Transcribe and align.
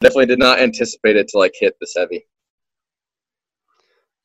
definitely 0.00 0.26
did 0.26 0.38
not 0.38 0.60
anticipate 0.60 1.16
it 1.16 1.28
to 1.28 1.38
like 1.38 1.54
hit 1.58 1.76
this 1.80 1.94
heavy. 1.96 2.26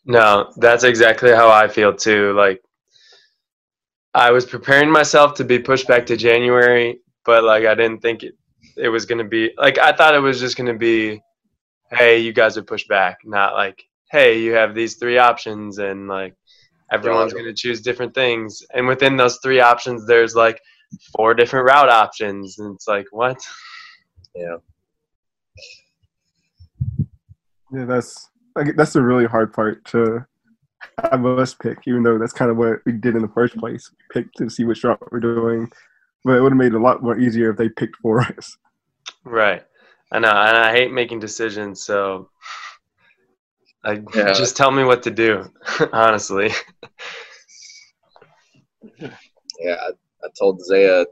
No, 0.06 0.54
that's 0.58 0.84
exactly 0.84 1.32
how 1.32 1.50
I 1.50 1.68
feel 1.68 1.94
too. 1.94 2.34
Like 2.34 2.62
I 4.14 4.32
was 4.32 4.46
preparing 4.46 4.90
myself 4.90 5.34
to 5.36 5.44
be 5.44 5.60
pushed 5.60 5.88
back 5.88 6.06
to 6.08 6.18
January, 6.18 7.00
but 7.26 7.44
like 7.44 7.66
I 7.66 7.76
didn't 7.76 8.02
think 8.02 8.24
it 8.24 8.36
it 8.78 8.90
was 8.90 9.06
going 9.06 9.20
to 9.20 9.30
be 9.30 9.52
like 9.58 9.78
I 9.78 9.92
thought 9.92 10.16
it 10.16 10.20
was 10.20 10.40
just 10.40 10.58
going 10.58 10.72
to 10.72 10.78
be 10.78 11.22
hey, 11.92 12.20
you 12.20 12.34
guys 12.34 12.58
are 12.58 12.64
pushed 12.64 12.88
back, 12.88 13.18
not 13.26 13.54
like 13.54 13.84
hey, 14.12 14.40
you 14.40 14.54
have 14.54 14.76
these 14.76 14.96
three 14.96 15.18
options 15.18 15.80
and 15.80 16.08
like 16.08 16.36
everyone's 16.92 17.34
going 17.34 17.46
to 17.46 17.54
choose 17.54 17.82
different 17.82 18.14
things. 18.14 18.64
And 18.74 18.88
within 18.88 19.18
those 19.18 19.40
three 19.44 19.60
options 19.60 20.06
there's 20.06 20.36
like 20.36 20.62
four 21.18 21.34
different 21.34 21.66
route 21.66 21.90
options 21.90 22.60
and 22.60 22.76
it's 22.76 22.88
like 22.88 23.08
what? 23.12 23.40
Yeah. 24.36 24.58
Yeah, 27.76 27.86
that's 27.86 28.30
like 28.56 28.76
that's 28.76 28.94
the 28.94 29.02
really 29.02 29.26
hard 29.26 29.52
part 29.54 29.84
to 29.86 30.26
have 31.12 31.26
us 31.26 31.54
pick, 31.54 31.80
even 31.88 32.04
though 32.04 32.18
that's 32.18 32.32
kind 32.34 32.50
of 32.52 32.58
what 32.58 32.80
we 32.86 32.94
did 32.94 33.16
in 33.16 33.22
the 33.22 33.28
first 33.30 33.58
place. 33.58 33.92
We 33.92 34.22
picked 34.22 34.38
to 34.38 34.50
see 34.50 34.64
which 34.64 34.84
route 34.84 35.12
we're 35.12 35.20
doing, 35.20 35.70
but 36.24 36.38
it 36.38 36.42
would 36.42 36.52
have 36.52 36.58
made 36.58 36.74
it 36.74 36.76
a 36.76 36.80
lot 36.80 37.04
more 37.04 37.18
easier 37.18 37.50
if 37.52 37.58
they 37.58 37.70
picked 37.70 37.98
for 37.98 38.22
us. 38.38 38.58
Right. 39.24 39.64
I 40.12 40.20
know, 40.20 40.30
and 40.30 40.56
I 40.58 40.72
hate 40.72 40.94
making 40.94 41.20
decisions, 41.20 41.82
so 41.84 42.30
I 43.84 44.02
Yeah. 44.16 44.32
just 44.34 44.56
tell 44.56 44.72
me 44.72 44.84
what 44.84 45.04
to 45.04 45.12
do, 45.12 45.52
honestly. 45.92 46.52
Yeah, 49.60 49.76
I, 49.82 49.90
I 50.24 50.28
told 50.40 50.64
Zaya. 50.64 51.06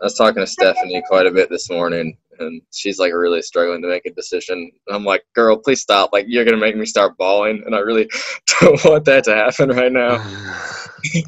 I 0.00 0.04
was 0.04 0.14
talking 0.14 0.42
to 0.42 0.46
Stephanie 0.46 1.02
quite 1.06 1.26
a 1.26 1.30
bit 1.30 1.50
this 1.50 1.68
morning, 1.70 2.16
and 2.40 2.60
she's 2.72 2.98
like 2.98 3.12
really 3.12 3.42
struggling 3.42 3.82
to 3.82 3.88
make 3.88 4.06
a 4.06 4.12
decision. 4.12 4.70
And 4.86 4.96
I'm 4.96 5.04
like, 5.04 5.24
"Girl, 5.34 5.56
please 5.56 5.80
stop! 5.80 6.10
Like, 6.12 6.26
you're 6.28 6.44
gonna 6.44 6.56
make 6.56 6.76
me 6.76 6.86
start 6.86 7.16
bawling, 7.16 7.62
and 7.66 7.74
I 7.74 7.78
really 7.80 8.08
don't 8.60 8.84
want 8.84 9.04
that 9.04 9.24
to 9.24 9.34
happen 9.34 9.70
right 9.70 9.92
now." 9.92 10.18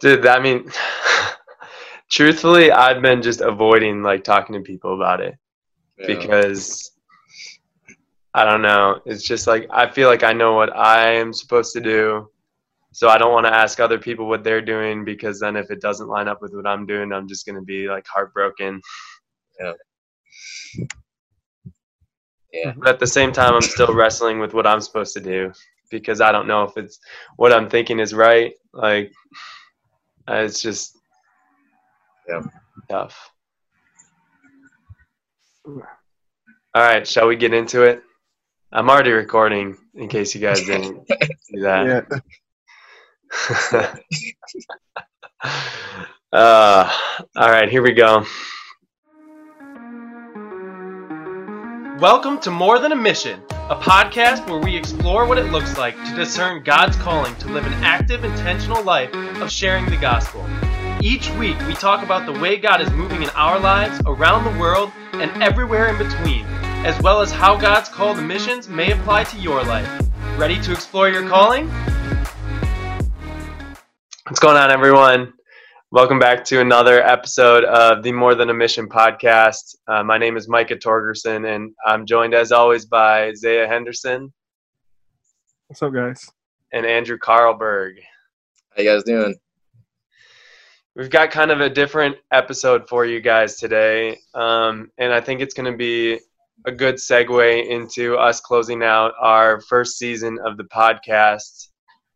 Dude, 0.00 0.26
I 0.26 0.40
mean, 0.40 0.70
truthfully, 2.10 2.70
I've 2.70 3.02
been 3.02 3.22
just 3.22 3.40
avoiding 3.40 4.02
like 4.02 4.24
talking 4.24 4.54
to 4.54 4.60
people 4.60 4.94
about 4.94 5.20
it 5.20 5.34
Yeah. 5.98 6.06
because 6.06 6.90
I 8.34 8.44
don't 8.44 8.62
know. 8.62 9.00
It's 9.06 9.22
just 9.22 9.46
like 9.46 9.66
I 9.70 9.88
feel 9.90 10.08
like 10.08 10.22
I 10.22 10.32
know 10.32 10.54
what 10.54 10.74
I 10.76 11.14
am 11.14 11.32
supposed 11.32 11.72
to 11.74 11.80
do. 11.80 12.28
So 12.92 13.08
I 13.08 13.18
don't 13.18 13.32
want 13.32 13.46
to 13.46 13.54
ask 13.54 13.80
other 13.80 13.98
people 13.98 14.28
what 14.28 14.44
they're 14.44 14.60
doing 14.62 15.04
because 15.04 15.40
then 15.40 15.56
if 15.56 15.70
it 15.70 15.80
doesn't 15.80 16.08
line 16.08 16.28
up 16.28 16.42
with 16.42 16.54
what 16.54 16.66
I'm 16.66 16.86
doing, 16.86 17.12
I'm 17.12 17.26
just 17.26 17.46
going 17.46 17.56
to 17.56 17.64
be 17.64 17.88
like 17.88 18.06
heartbroken. 18.06 18.80
Yeah. 22.52 22.74
But 22.76 22.88
at 22.88 23.00
the 23.00 23.06
same 23.06 23.32
time, 23.32 23.54
I'm 23.54 23.62
still 23.62 23.94
wrestling 23.94 24.38
with 24.38 24.52
what 24.52 24.66
I'm 24.66 24.80
supposed 24.80 25.14
to 25.14 25.20
do 25.20 25.52
because 25.90 26.20
I 26.20 26.32
don't 26.32 26.46
know 26.46 26.64
if 26.64 26.76
it's 26.76 26.98
what 27.36 27.52
I'm 27.52 27.68
thinking 27.68 27.98
is 27.98 28.12
right. 28.14 28.52
Like, 28.72 29.12
uh, 30.28 30.42
it's 30.44 30.60
just 30.60 30.96
Yeah. 32.28 32.42
tough. 32.90 33.30
All 35.66 35.82
right, 36.74 37.06
shall 37.06 37.26
we 37.26 37.36
get 37.36 37.52
into 37.54 37.82
it? 37.82 38.02
I'm 38.72 38.88
already 38.88 39.10
recording 39.12 39.76
in 39.94 40.08
case 40.08 40.34
you 40.34 40.40
guys 40.40 40.64
didn't 40.64 41.06
see 41.42 41.60
that. 41.60 41.86
Yeah, 41.86 42.18
uh, 46.32 46.92
all 47.36 47.48
right, 47.48 47.70
here 47.70 47.82
we 47.82 47.92
go. 47.92 48.26
Welcome 51.98 52.40
to 52.40 52.50
More 52.50 52.78
Than 52.78 52.92
a 52.92 52.96
Mission, 52.96 53.42
a 53.50 53.76
podcast 53.76 54.48
where 54.48 54.60
we 54.60 54.76
explore 54.76 55.26
what 55.26 55.38
it 55.38 55.50
looks 55.50 55.78
like 55.78 55.96
to 56.04 56.14
discern 56.14 56.62
God's 56.62 56.96
calling 56.96 57.34
to 57.36 57.48
live 57.48 57.64
an 57.64 57.72
active, 57.74 58.22
intentional 58.24 58.82
life 58.82 59.14
of 59.14 59.50
sharing 59.50 59.86
the 59.86 59.96
gospel. 59.96 60.44
Each 61.00 61.30
week, 61.30 61.58
we 61.66 61.72
talk 61.74 62.02
about 62.02 62.26
the 62.26 62.38
way 62.38 62.58
God 62.58 62.82
is 62.82 62.90
moving 62.90 63.22
in 63.22 63.30
our 63.30 63.58
lives, 63.58 63.98
around 64.06 64.44
the 64.44 64.60
world, 64.60 64.92
and 65.14 65.42
everywhere 65.42 65.88
in 65.88 65.96
between, 65.96 66.44
as 66.84 67.00
well 67.02 67.22
as 67.22 67.32
how 67.32 67.56
God's 67.56 67.88
call 67.88 68.14
to 68.14 68.20
missions 68.20 68.68
may 68.68 68.92
apply 68.92 69.24
to 69.24 69.38
your 69.38 69.62
life. 69.64 69.88
Ready 70.36 70.60
to 70.60 70.72
explore 70.72 71.08
your 71.08 71.26
calling? 71.28 71.70
What's 74.32 74.40
going 74.40 74.56
on, 74.56 74.70
everyone? 74.70 75.34
Welcome 75.90 76.18
back 76.18 76.42
to 76.46 76.62
another 76.62 77.02
episode 77.02 77.64
of 77.64 78.02
the 78.02 78.12
More 78.12 78.34
Than 78.34 78.48
a 78.48 78.54
Mission 78.54 78.88
podcast. 78.88 79.76
Uh, 79.86 80.02
my 80.02 80.16
name 80.16 80.38
is 80.38 80.48
Micah 80.48 80.76
Torgerson, 80.76 81.54
and 81.54 81.74
I'm 81.84 82.06
joined, 82.06 82.32
as 82.32 82.50
always, 82.50 82.86
by 82.86 83.34
Zaya 83.34 83.68
Henderson 83.68 84.32
what's 85.66 85.82
up, 85.82 85.92
guys? 85.92 86.30
and 86.72 86.86
Andrew 86.86 87.18
Carlberg. 87.18 87.96
How 88.74 88.82
you 88.82 88.88
guys 88.88 89.04
doing? 89.04 89.34
We've 90.96 91.10
got 91.10 91.30
kind 91.30 91.50
of 91.50 91.60
a 91.60 91.68
different 91.68 92.16
episode 92.32 92.88
for 92.88 93.04
you 93.04 93.20
guys 93.20 93.56
today, 93.56 94.16
um, 94.32 94.90
and 94.96 95.12
I 95.12 95.20
think 95.20 95.42
it's 95.42 95.52
going 95.52 95.70
to 95.70 95.76
be 95.76 96.18
a 96.64 96.72
good 96.72 96.94
segue 96.94 97.68
into 97.68 98.16
us 98.16 98.40
closing 98.40 98.82
out 98.82 99.12
our 99.20 99.60
first 99.60 99.98
season 99.98 100.38
of 100.42 100.56
the 100.56 100.64
podcast 100.64 101.68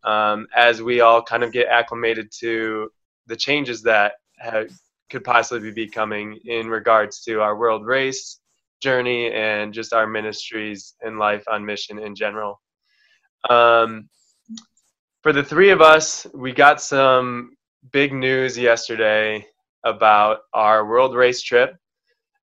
um, 0.06 0.46
as 0.56 0.80
we 0.80 1.00
all 1.00 1.22
kind 1.22 1.42
of 1.42 1.52
get 1.52 1.68
acclimated 1.68 2.30
to 2.40 2.88
the 3.26 3.36
changes 3.36 3.82
that 3.82 4.12
have, 4.38 4.70
could 5.10 5.24
possibly 5.24 5.72
be 5.72 5.88
coming 5.88 6.38
in 6.44 6.68
regards 6.68 7.22
to 7.24 7.40
our 7.40 7.56
world 7.56 7.84
race 7.84 8.40
journey 8.80 9.32
and 9.32 9.72
just 9.74 9.92
our 9.92 10.06
ministries 10.06 10.94
and 11.00 11.18
life 11.18 11.44
on 11.50 11.64
mission 11.64 11.98
in 11.98 12.14
general. 12.14 12.60
Um, 13.50 14.08
for 15.22 15.32
the 15.32 15.42
three 15.42 15.70
of 15.70 15.80
us, 15.80 16.26
we 16.34 16.52
got 16.52 16.80
some 16.80 17.56
big 17.92 18.12
news 18.12 18.56
yesterday 18.56 19.44
about 19.84 20.38
our 20.52 20.86
world 20.86 21.14
race 21.14 21.42
trip. 21.42 21.76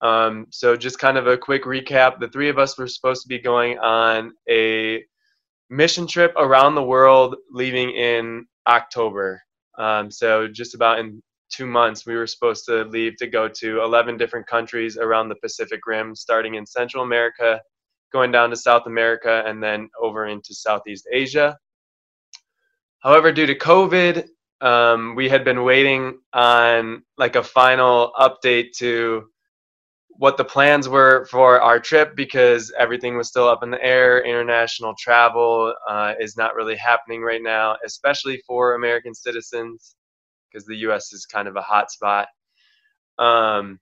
Um, 0.02 0.46
so, 0.52 0.76
just 0.76 1.00
kind 1.00 1.18
of 1.18 1.26
a 1.26 1.38
quick 1.38 1.64
recap 1.64 2.20
the 2.20 2.28
three 2.28 2.50
of 2.50 2.60
us 2.60 2.78
were 2.78 2.88
supposed 2.88 3.24
to 3.24 3.28
be 3.28 3.40
going 3.40 3.80
on 3.80 4.34
a 4.48 5.04
mission 5.70 6.08
trip 6.08 6.34
around 6.38 6.76
the 6.76 6.84
world 6.84 7.36
leaving 7.52 7.92
in 7.92 8.46
October. 8.68 9.42
Um, 9.78 10.10
so, 10.10 10.48
just 10.48 10.76
about 10.76 11.00
in 11.00 11.22
two 11.50 11.66
months, 11.66 12.06
we 12.06 12.16
were 12.16 12.28
supposed 12.28 12.66
to 12.66 12.84
leave 12.86 13.16
to 13.18 13.28
go 13.28 13.48
to 13.48 13.82
11 13.82 14.18
different 14.18 14.48
countries 14.48 14.98
around 14.98 15.30
the 15.30 15.36
Pacific 15.36 15.82
Rim, 15.86 16.16
starting 16.16 16.56
in 16.56 16.66
Central 16.66 17.04
America, 17.04 17.62
going 18.12 18.32
down 18.32 18.50
to 18.50 18.56
South 18.56 18.88
America, 18.88 19.44
and 19.46 19.62
then 19.62 19.90
over 20.02 20.28
into 20.28 20.54
Southeast 20.54 21.08
Asia. 21.12 21.58
However, 23.00 23.32
due 23.32 23.46
to 23.46 23.56
COVID, 23.56 24.28
um, 24.62 25.16
we 25.16 25.30
had 25.30 25.44
been 25.44 25.64
waiting 25.64 26.20
on 26.34 27.04
like 27.18 27.36
a 27.36 27.44
final 27.44 28.12
update 28.20 28.72
to 28.78 29.30
what 30.18 30.38
the 30.38 30.44
plans 30.44 30.90
were 30.90 31.26
for 31.30 31.62
our 31.62 31.80
trip 31.80 32.16
because 32.16 32.74
everything 32.78 33.18
was 33.18 33.28
still 33.28 33.48
up 33.48 33.62
in 33.62 33.70
the 33.70 33.84
air. 33.84 34.24
International 34.24 34.96
travel 34.98 35.74
uh, 35.88 36.14
is 36.20 36.36
not 36.36 36.56
really 36.56 36.76
happening 36.76 37.22
right 37.22 37.42
now, 37.42 37.76
especially 37.86 38.42
for 38.48 38.74
American 38.74 39.14
citizens, 39.14 39.96
because 40.52 40.66
the 40.66 40.78
U.S. 40.78 41.14
is 41.14 41.26
kind 41.26 41.48
of 41.48 41.56
a 41.56 41.62
hot 41.62 41.92
spot. 41.92 42.28
Um, 43.20 43.80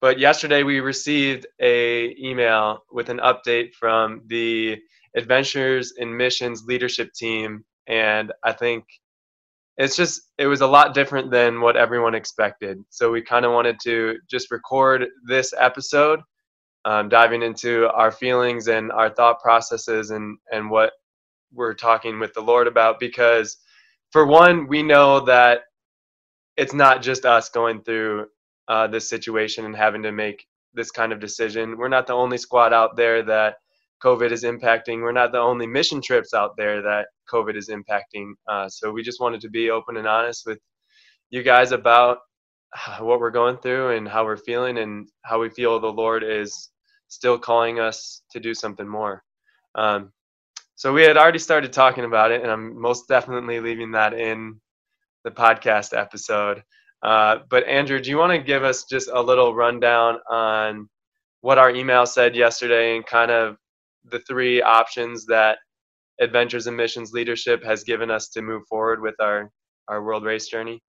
but 0.00 0.18
yesterday 0.18 0.62
we 0.62 0.80
received 0.80 1.46
a 1.60 2.14
email 2.18 2.80
with 2.90 3.08
an 3.08 3.18
update 3.18 3.72
from 3.74 4.22
the 4.26 4.78
Adventures 5.16 5.94
in 5.96 6.16
Missions 6.16 6.64
leadership 6.64 7.12
team, 7.12 7.64
and 7.86 8.32
I 8.44 8.52
think 8.52 8.84
it's 9.78 9.96
just 9.96 10.20
it 10.36 10.46
was 10.46 10.60
a 10.60 10.66
lot 10.66 10.92
different 10.92 11.30
than 11.30 11.60
what 11.60 11.76
everyone 11.76 12.14
expected. 12.14 12.78
So 12.90 13.10
we 13.10 13.22
kind 13.22 13.46
of 13.46 13.52
wanted 13.52 13.78
to 13.84 14.18
just 14.28 14.50
record 14.50 15.06
this 15.26 15.54
episode 15.56 16.20
um, 16.84 17.08
diving 17.08 17.42
into 17.42 17.88
our 17.88 18.10
feelings 18.10 18.68
and 18.68 18.92
our 18.92 19.10
thought 19.10 19.40
processes 19.40 20.10
and 20.10 20.38
and 20.52 20.70
what 20.70 20.92
we're 21.52 21.74
talking 21.74 22.20
with 22.20 22.34
the 22.34 22.40
lord 22.40 22.66
about 22.66 23.00
because 23.00 23.56
for 24.10 24.26
one 24.26 24.66
we 24.68 24.82
know 24.82 25.20
that 25.20 25.62
it's 26.58 26.74
not 26.74 27.00
just 27.00 27.24
us 27.24 27.48
going 27.48 27.80
through 27.82 28.26
uh, 28.68 28.86
this 28.86 29.08
situation 29.08 29.64
and 29.64 29.74
having 29.74 30.02
to 30.02 30.12
make 30.12 30.46
this 30.74 30.90
kind 30.90 31.12
of 31.12 31.20
decision. 31.20 31.78
We're 31.78 31.88
not 31.88 32.06
the 32.06 32.14
only 32.14 32.36
squad 32.36 32.72
out 32.72 32.96
there 32.96 33.22
that 33.22 33.56
covid 34.02 34.30
is 34.30 34.44
impacting. 34.44 35.02
We're 35.02 35.12
not 35.12 35.32
the 35.32 35.38
only 35.38 35.66
mission 35.66 36.00
trips 36.00 36.34
out 36.34 36.56
there 36.56 36.82
that 36.82 37.08
covid 37.32 37.56
is 37.56 37.68
impacting 37.68 38.32
uh, 38.48 38.68
so 38.68 38.90
we 38.92 39.02
just 39.02 39.20
wanted 39.20 39.40
to 39.42 39.50
be 39.50 39.70
open 39.70 39.96
and 39.96 40.06
honest 40.06 40.44
with 40.46 40.58
you 41.30 41.42
guys 41.42 41.72
about 41.72 42.18
what 43.00 43.20
we're 43.20 43.30
going 43.30 43.56
through 43.58 43.96
and 43.96 44.08
how 44.08 44.24
we're 44.24 44.36
feeling 44.36 44.78
and 44.78 45.08
how 45.22 45.40
we 45.40 45.48
feel 45.50 45.78
the 45.78 45.86
lord 45.86 46.22
is 46.22 46.70
still 47.08 47.38
calling 47.38 47.80
us 47.80 48.22
to 48.30 48.38
do 48.38 48.54
something 48.54 48.86
more. 48.86 49.22
Um, 49.74 50.12
so 50.76 50.92
we 50.92 51.02
had 51.02 51.16
already 51.16 51.38
started 51.38 51.72
talking 51.72 52.04
about 52.04 52.30
it 52.30 52.42
and 52.42 52.50
i'm 52.50 52.80
most 52.80 53.08
definitely 53.08 53.60
leaving 53.60 53.90
that 53.92 54.14
in 54.14 54.60
the 55.24 55.30
podcast 55.30 55.96
episode. 55.96 56.62
Uh, 57.02 57.38
but 57.48 57.66
Andrew, 57.66 58.00
do 58.00 58.10
you 58.10 58.18
want 58.18 58.32
to 58.32 58.38
give 58.38 58.64
us 58.64 58.84
just 58.84 59.08
a 59.12 59.20
little 59.20 59.54
rundown 59.54 60.18
on 60.30 60.88
what 61.40 61.58
our 61.58 61.70
email 61.70 62.06
said 62.06 62.34
yesterday 62.34 62.96
and 62.96 63.06
kind 63.06 63.30
of 63.30 63.56
the 64.04 64.20
three 64.20 64.62
options 64.62 65.26
that 65.26 65.58
Adventures 66.20 66.66
in 66.66 66.74
Missions 66.74 67.12
leadership 67.12 67.62
has 67.64 67.84
given 67.84 68.10
us 68.10 68.28
to 68.30 68.42
move 68.42 68.62
forward 68.68 69.00
with 69.00 69.14
our 69.20 69.50
our 69.88 70.02
world 70.02 70.24
race 70.24 70.48
journey? 70.48 70.82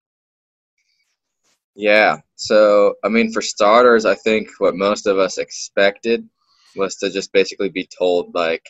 Yeah. 1.74 2.18
So, 2.36 2.94
I 3.04 3.08
mean, 3.08 3.30
for 3.32 3.42
starters, 3.42 4.06
I 4.06 4.14
think 4.14 4.48
what 4.58 4.74
most 4.74 5.06
of 5.06 5.18
us 5.18 5.36
expected 5.36 6.26
was 6.74 6.96
to 6.96 7.10
just 7.10 7.32
basically 7.32 7.68
be 7.68 7.86
told, 7.98 8.34
like, 8.34 8.62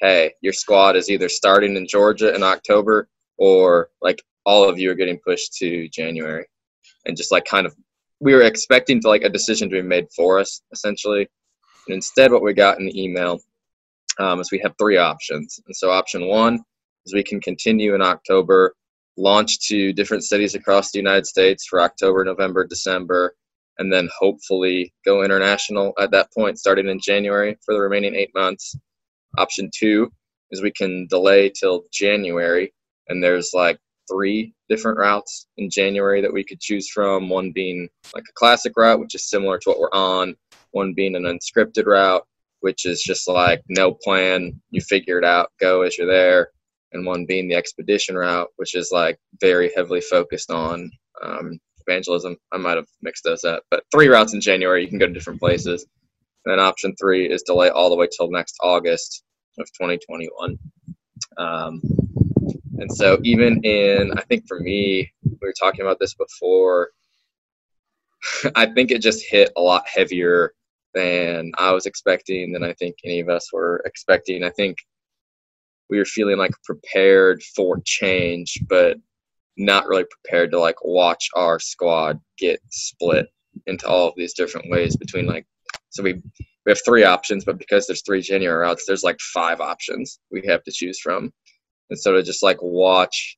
hey, 0.00 0.32
your 0.40 0.52
squad 0.52 0.96
is 0.96 1.08
either 1.08 1.28
starting 1.28 1.76
in 1.76 1.86
Georgia 1.86 2.34
in 2.34 2.42
October 2.42 3.08
or 3.36 3.90
like 4.02 4.22
all 4.44 4.68
of 4.68 4.78
you 4.78 4.90
are 4.90 4.96
getting 4.96 5.20
pushed 5.24 5.54
to 5.54 5.88
January. 5.90 6.46
And 7.06 7.16
just 7.16 7.30
like 7.30 7.44
kind 7.44 7.66
of, 7.66 7.76
we 8.20 8.34
were 8.34 8.42
expecting 8.42 9.00
to 9.02 9.08
like 9.08 9.22
a 9.22 9.28
decision 9.28 9.70
to 9.70 9.80
be 9.80 9.82
made 9.82 10.08
for 10.14 10.40
us 10.40 10.62
essentially. 10.72 11.28
And 11.86 11.94
instead, 11.94 12.32
what 12.32 12.42
we 12.42 12.54
got 12.54 12.78
in 12.80 12.86
the 12.86 13.02
email 13.02 13.40
um, 14.18 14.40
is 14.40 14.50
we 14.50 14.60
have 14.62 14.74
three 14.78 14.96
options. 14.96 15.60
And 15.66 15.76
so, 15.76 15.90
option 15.90 16.26
one 16.26 16.60
is 17.06 17.14
we 17.14 17.22
can 17.22 17.40
continue 17.40 17.94
in 17.94 18.02
October, 18.02 18.74
launch 19.16 19.60
to 19.68 19.92
different 19.92 20.24
cities 20.24 20.54
across 20.54 20.90
the 20.90 20.98
United 20.98 21.26
States 21.26 21.66
for 21.66 21.80
October, 21.80 22.24
November, 22.24 22.66
December, 22.66 23.34
and 23.78 23.92
then 23.92 24.08
hopefully 24.18 24.92
go 25.04 25.22
international 25.22 25.92
at 25.98 26.10
that 26.10 26.32
point, 26.32 26.58
starting 26.58 26.88
in 26.88 27.00
January 27.00 27.56
for 27.64 27.74
the 27.74 27.80
remaining 27.80 28.14
eight 28.14 28.30
months. 28.34 28.76
Option 29.36 29.70
two 29.74 30.10
is 30.50 30.62
we 30.62 30.72
can 30.72 31.06
delay 31.08 31.50
till 31.50 31.84
January, 31.92 32.72
and 33.08 33.22
there's 33.22 33.50
like 33.54 33.78
three 34.10 34.54
different 34.68 34.98
routes 34.98 35.46
in 35.58 35.70
January 35.70 36.20
that 36.20 36.32
we 36.32 36.44
could 36.44 36.60
choose 36.60 36.88
from. 36.90 37.28
One 37.28 37.52
being 37.52 37.88
like 38.14 38.24
a 38.28 38.32
classic 38.34 38.72
route, 38.76 39.00
which 39.00 39.14
is 39.14 39.28
similar 39.28 39.58
to 39.58 39.70
what 39.70 39.78
we're 39.78 39.92
on. 39.92 40.34
One 40.72 40.92
being 40.94 41.14
an 41.14 41.24
unscripted 41.24 41.86
route, 41.86 42.26
which 42.60 42.86
is 42.86 43.02
just 43.02 43.28
like 43.28 43.62
no 43.68 43.92
plan, 43.92 44.60
you 44.70 44.80
figure 44.80 45.18
it 45.18 45.24
out, 45.24 45.52
go 45.60 45.82
as 45.82 45.96
you're 45.96 46.06
there. 46.06 46.50
And 46.92 47.04
one 47.04 47.26
being 47.26 47.48
the 47.48 47.54
expedition 47.54 48.16
route, 48.16 48.48
which 48.56 48.74
is 48.74 48.90
like 48.90 49.18
very 49.40 49.70
heavily 49.76 50.00
focused 50.00 50.50
on 50.50 50.90
um, 51.22 51.58
evangelism. 51.86 52.36
I 52.52 52.56
might 52.56 52.76
have 52.76 52.86
mixed 53.02 53.24
those 53.24 53.44
up, 53.44 53.62
but 53.70 53.84
three 53.92 54.08
routes 54.08 54.32
in 54.32 54.40
January, 54.40 54.82
you 54.82 54.88
can 54.88 54.98
go 54.98 55.06
to 55.06 55.12
different 55.12 55.40
places. 55.40 55.86
And 56.44 56.52
then 56.52 56.64
option 56.64 56.94
three 56.96 57.30
is 57.30 57.42
delay 57.42 57.68
all 57.68 57.90
the 57.90 57.96
way 57.96 58.08
till 58.16 58.30
next 58.30 58.56
August 58.62 59.22
of 59.58 59.66
2021. 59.72 60.58
Um, 61.36 61.82
and 62.78 62.90
so, 62.92 63.18
even 63.24 63.62
in, 63.64 64.12
I 64.16 64.22
think 64.22 64.46
for 64.46 64.60
me, 64.60 65.12
we 65.24 65.36
were 65.42 65.54
talking 65.58 65.80
about 65.80 65.98
this 65.98 66.14
before. 66.14 66.90
I 68.54 68.66
think 68.66 68.90
it 68.90 69.02
just 69.02 69.24
hit 69.28 69.52
a 69.56 69.60
lot 69.60 69.84
heavier 69.86 70.54
than 70.98 71.52
I 71.58 71.72
was 71.72 71.86
expecting, 71.86 72.52
than 72.52 72.64
I 72.64 72.72
think 72.74 72.96
any 73.04 73.20
of 73.20 73.28
us 73.28 73.52
were 73.52 73.80
expecting. 73.84 74.42
I 74.42 74.50
think 74.50 74.76
we 75.88 75.98
were 75.98 76.04
feeling 76.04 76.38
like 76.38 76.52
prepared 76.64 77.42
for 77.54 77.80
change, 77.84 78.60
but 78.68 78.98
not 79.56 79.86
really 79.86 80.06
prepared 80.10 80.50
to 80.52 80.60
like 80.60 80.76
watch 80.84 81.28
our 81.34 81.58
squad 81.58 82.20
get 82.38 82.60
split 82.70 83.26
into 83.66 83.86
all 83.86 84.08
of 84.08 84.14
these 84.16 84.34
different 84.34 84.70
ways 84.70 84.96
between 84.96 85.26
like 85.26 85.44
so 85.90 86.02
we 86.02 86.14
we 86.14 86.70
have 86.70 86.80
three 86.84 87.02
options 87.02 87.44
but 87.44 87.58
because 87.58 87.86
there's 87.86 88.02
three 88.02 88.22
January 88.22 88.60
routes 88.60 88.84
there's 88.86 89.02
like 89.02 89.18
five 89.34 89.60
options 89.60 90.20
we 90.30 90.46
have 90.46 90.62
to 90.62 90.70
choose 90.70 91.00
from 91.00 91.32
and 91.90 91.98
so 91.98 92.12
to 92.12 92.22
just 92.22 92.42
like 92.42 92.58
watch 92.62 93.36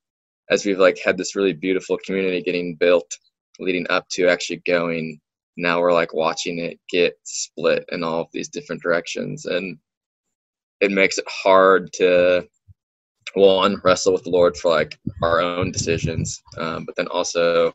as 0.51 0.67
we've 0.67 0.79
like 0.79 0.99
had 1.03 1.17
this 1.17 1.35
really 1.35 1.55
beautiful 1.55 1.99
community 2.05 2.43
getting 2.43 2.75
built 2.75 3.11
leading 3.59 3.87
up 3.89 4.06
to 4.11 4.29
actually 4.29 4.61
going 4.67 5.19
now 5.61 5.81
we're 5.81 5.93
like 5.93 6.15
watching 6.15 6.59
it 6.59 6.79
get 6.89 7.19
split 7.25 7.85
in 7.93 8.03
all 8.03 8.23
of 8.23 8.29
these 8.33 8.49
different 8.49 8.83
directions 8.83 9.47
and 9.47 9.79
it 10.81 10.91
makes 10.91 11.19
it 11.19 11.25
hard 11.29 11.93
to 11.93 12.47
one 13.35 13.81
wrestle 13.85 14.12
with 14.12 14.25
the 14.25 14.31
lord 14.31 14.57
for 14.57 14.71
like 14.71 14.99
our 15.23 15.41
own 15.41 15.71
decisions 15.71 16.43
um, 16.59 16.85
but 16.85 16.97
then 16.97 17.07
also 17.09 17.73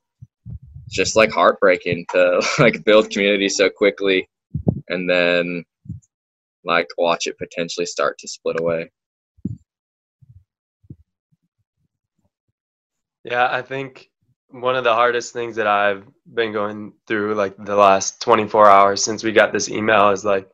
just 0.89 1.15
like 1.15 1.31
heartbreaking 1.31 2.05
to 2.11 2.41
like 2.59 2.83
build 2.83 3.09
community 3.09 3.49
so 3.49 3.69
quickly 3.69 4.27
and 4.89 5.09
then 5.09 5.63
like 6.63 6.87
watch 6.97 7.27
it 7.27 7.37
potentially 7.37 7.85
start 7.85 8.17
to 8.17 8.27
split 8.27 8.59
away. 8.59 8.91
Yeah 13.23 13.47
i 13.51 13.61
think 13.63 14.11
one 14.61 14.75
of 14.75 14.83
the 14.83 14.93
hardest 14.93 15.33
things 15.33 15.55
that 15.55 15.67
i've 15.67 16.05
been 16.33 16.53
going 16.53 16.93
through 17.07 17.35
like 17.35 17.55
the 17.65 17.75
last 17.75 18.21
24 18.21 18.69
hours 18.69 19.03
since 19.03 19.23
we 19.23 19.31
got 19.31 19.53
this 19.53 19.69
email 19.69 20.11
is 20.11 20.25
like 20.25 20.49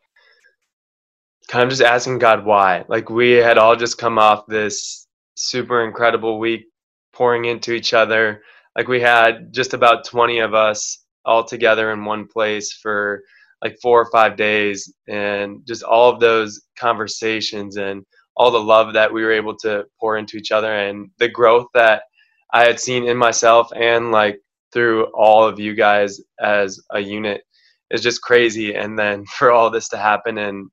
kind 1.52 1.64
of 1.64 1.70
just 1.70 1.82
asking 1.82 2.18
God 2.18 2.46
why. 2.46 2.86
Like 2.88 3.10
we 3.10 3.32
had 3.32 3.58
all 3.58 3.76
just 3.76 3.98
come 3.98 4.18
off 4.18 4.46
this 4.48 5.08
super 5.36 5.86
incredible 5.86 6.40
week 6.40 6.66
pouring 7.14 7.46
into 7.46 7.74
each 7.74 7.94
other. 7.94 8.42
Like 8.78 8.88
we 8.88 9.02
had 9.02 9.54
just 9.54 9.74
about 9.74 10.06
20 10.06 10.40
of 10.40 10.54
us 10.54 11.04
all 11.26 11.44
together 11.44 11.92
in 11.92 12.06
one 12.06 12.26
place 12.28 12.72
for 12.72 13.22
like 13.62 13.78
four 13.82 14.02
or 14.02 14.10
five 14.12 14.38
days 14.38 14.92
and 15.10 15.60
just 15.68 15.84
all 15.84 16.10
of 16.10 16.22
those 16.22 16.62
conversations 16.80 17.78
and 17.78 18.04
all 18.38 18.50
the 18.50 18.60
love 18.60 18.94
that 18.94 19.14
we 19.14 19.22
were 19.24 19.34
able 19.34 19.56
to 19.58 19.84
pour 20.00 20.18
into 20.18 20.38
each 20.38 20.52
other 20.52 20.74
and 20.74 21.10
the 21.20 21.28
growth 21.28 21.68
that 21.74 22.04
I 22.54 22.66
had 22.66 22.80
seen 22.80 23.06
in 23.08 23.18
myself 23.18 23.70
and 23.76 24.12
like 24.12 24.42
through 24.74 25.06
all 25.16 25.46
of 25.46 25.60
you 25.60 25.76
guys 25.76 26.22
as 26.42 26.80
a 26.92 27.00
unit 27.00 27.44
is 27.92 28.02
just 28.02 28.22
crazy 28.22 28.76
and 28.76 28.98
then 29.00 29.26
for 29.38 29.52
all 29.52 29.70
this 29.72 29.90
to 29.90 29.98
happen 29.98 30.38
and 30.38 30.70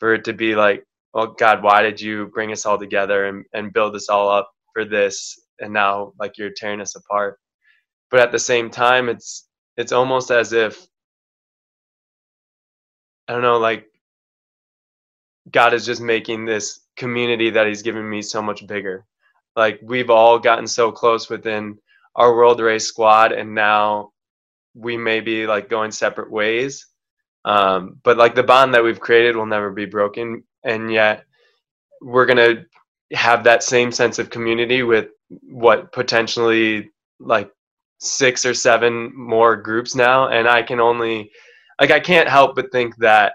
for 0.00 0.14
it 0.14 0.24
to 0.24 0.34
be 0.34 0.56
like, 0.56 0.84
oh 1.14 1.28
God, 1.38 1.62
why 1.62 1.82
did 1.82 2.00
you 2.00 2.28
bring 2.34 2.52
us 2.52 2.66
all 2.66 2.78
together 2.78 3.26
and, 3.26 3.44
and 3.54 3.72
build 3.72 3.96
us 3.96 4.08
all 4.10 4.28
up 4.30 4.50
for 4.74 4.84
this? 4.84 5.38
And 5.60 5.72
now 5.72 6.12
like 6.20 6.38
you're 6.38 6.52
tearing 6.56 6.80
us 6.82 6.96
apart. 6.96 7.38
But 8.10 8.20
at 8.20 8.32
the 8.32 8.38
same 8.38 8.70
time, 8.70 9.08
it's 9.08 9.48
it's 9.76 9.92
almost 9.92 10.30
as 10.30 10.52
if 10.52 10.86
I 13.28 13.32
don't 13.34 13.42
know, 13.42 13.58
like 13.58 13.86
God 15.50 15.74
is 15.74 15.86
just 15.86 16.00
making 16.02 16.44
this 16.46 16.80
community 16.96 17.50
that 17.50 17.66
He's 17.66 17.82
given 17.82 18.08
me 18.08 18.22
so 18.22 18.42
much 18.42 18.66
bigger. 18.66 19.06
Like 19.58 19.80
we've 19.82 20.08
all 20.08 20.38
gotten 20.38 20.68
so 20.68 20.92
close 20.92 21.28
within 21.28 21.78
our 22.14 22.32
world 22.32 22.60
race 22.60 22.86
squad, 22.86 23.32
and 23.32 23.56
now 23.56 24.12
we 24.74 24.96
may 24.96 25.18
be 25.18 25.48
like 25.48 25.68
going 25.68 25.90
separate 25.90 26.30
ways. 26.30 26.86
Um, 27.44 27.98
but 28.04 28.16
like 28.16 28.36
the 28.36 28.44
bond 28.44 28.72
that 28.74 28.84
we've 28.84 29.00
created 29.00 29.34
will 29.34 29.46
never 29.46 29.72
be 29.72 29.84
broken, 29.84 30.44
and 30.62 30.92
yet 30.92 31.24
we're 32.00 32.26
gonna 32.26 32.66
have 33.12 33.42
that 33.44 33.64
same 33.64 33.90
sense 33.90 34.20
of 34.20 34.30
community 34.30 34.84
with 34.84 35.08
what 35.42 35.92
potentially 35.92 36.90
like 37.18 37.50
six 37.98 38.46
or 38.46 38.54
seven 38.54 39.10
more 39.16 39.56
groups 39.56 39.96
now, 39.96 40.28
and 40.28 40.46
I 40.46 40.62
can 40.62 40.78
only 40.78 41.32
like 41.80 41.90
I 41.90 41.98
can't 41.98 42.28
help 42.28 42.54
but 42.54 42.70
think 42.70 42.94
that 42.98 43.32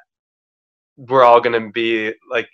we're 0.95 1.25
all 1.25 1.41
gonna 1.41 1.69
be 1.69 2.13
like 2.31 2.47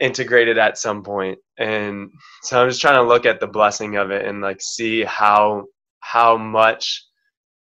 integrated 0.00 0.56
at 0.58 0.78
some 0.78 1.02
point 1.02 1.38
and 1.58 2.10
so 2.42 2.60
i'm 2.60 2.68
just 2.68 2.80
trying 2.80 2.94
to 2.94 3.06
look 3.06 3.26
at 3.26 3.38
the 3.38 3.46
blessing 3.46 3.96
of 3.96 4.10
it 4.10 4.24
and 4.24 4.40
like 4.40 4.60
see 4.60 5.04
how 5.04 5.64
how 6.00 6.36
much 6.36 7.04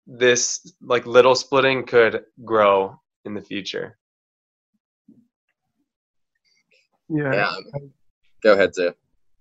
this 0.06 0.72
like 0.82 1.06
little 1.06 1.34
splitting 1.34 1.84
could 1.84 2.24
grow 2.44 2.98
in 3.24 3.34
the 3.34 3.40
future. 3.40 3.98
Yeah. 7.08 7.32
yeah. 7.32 7.54
Go 8.42 8.52
ahead, 8.52 8.74
Zay. 8.74 8.90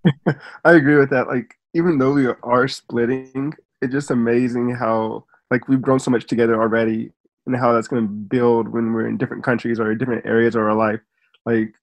I 0.63 0.73
agree 0.73 0.97
with 0.97 1.09
that. 1.09 1.27
Like, 1.27 1.55
even 1.73 1.97
though 1.97 2.13
we 2.13 2.27
are 2.27 2.67
splitting, 2.67 3.53
it's 3.81 3.91
just 3.91 4.11
amazing 4.11 4.75
how 4.75 5.25
like 5.51 5.67
we've 5.67 5.81
grown 5.81 5.99
so 5.99 6.11
much 6.11 6.25
together 6.27 6.61
already, 6.61 7.11
and 7.45 7.55
how 7.55 7.73
that's 7.73 7.87
going 7.87 8.03
to 8.03 8.07
build 8.07 8.67
when 8.67 8.93
we're 8.93 9.07
in 9.07 9.17
different 9.17 9.43
countries 9.43 9.79
or 9.79 9.93
different 9.95 10.25
areas 10.25 10.55
of 10.55 10.61
our 10.61 10.73
life. 10.73 10.99
Like, 11.45 11.73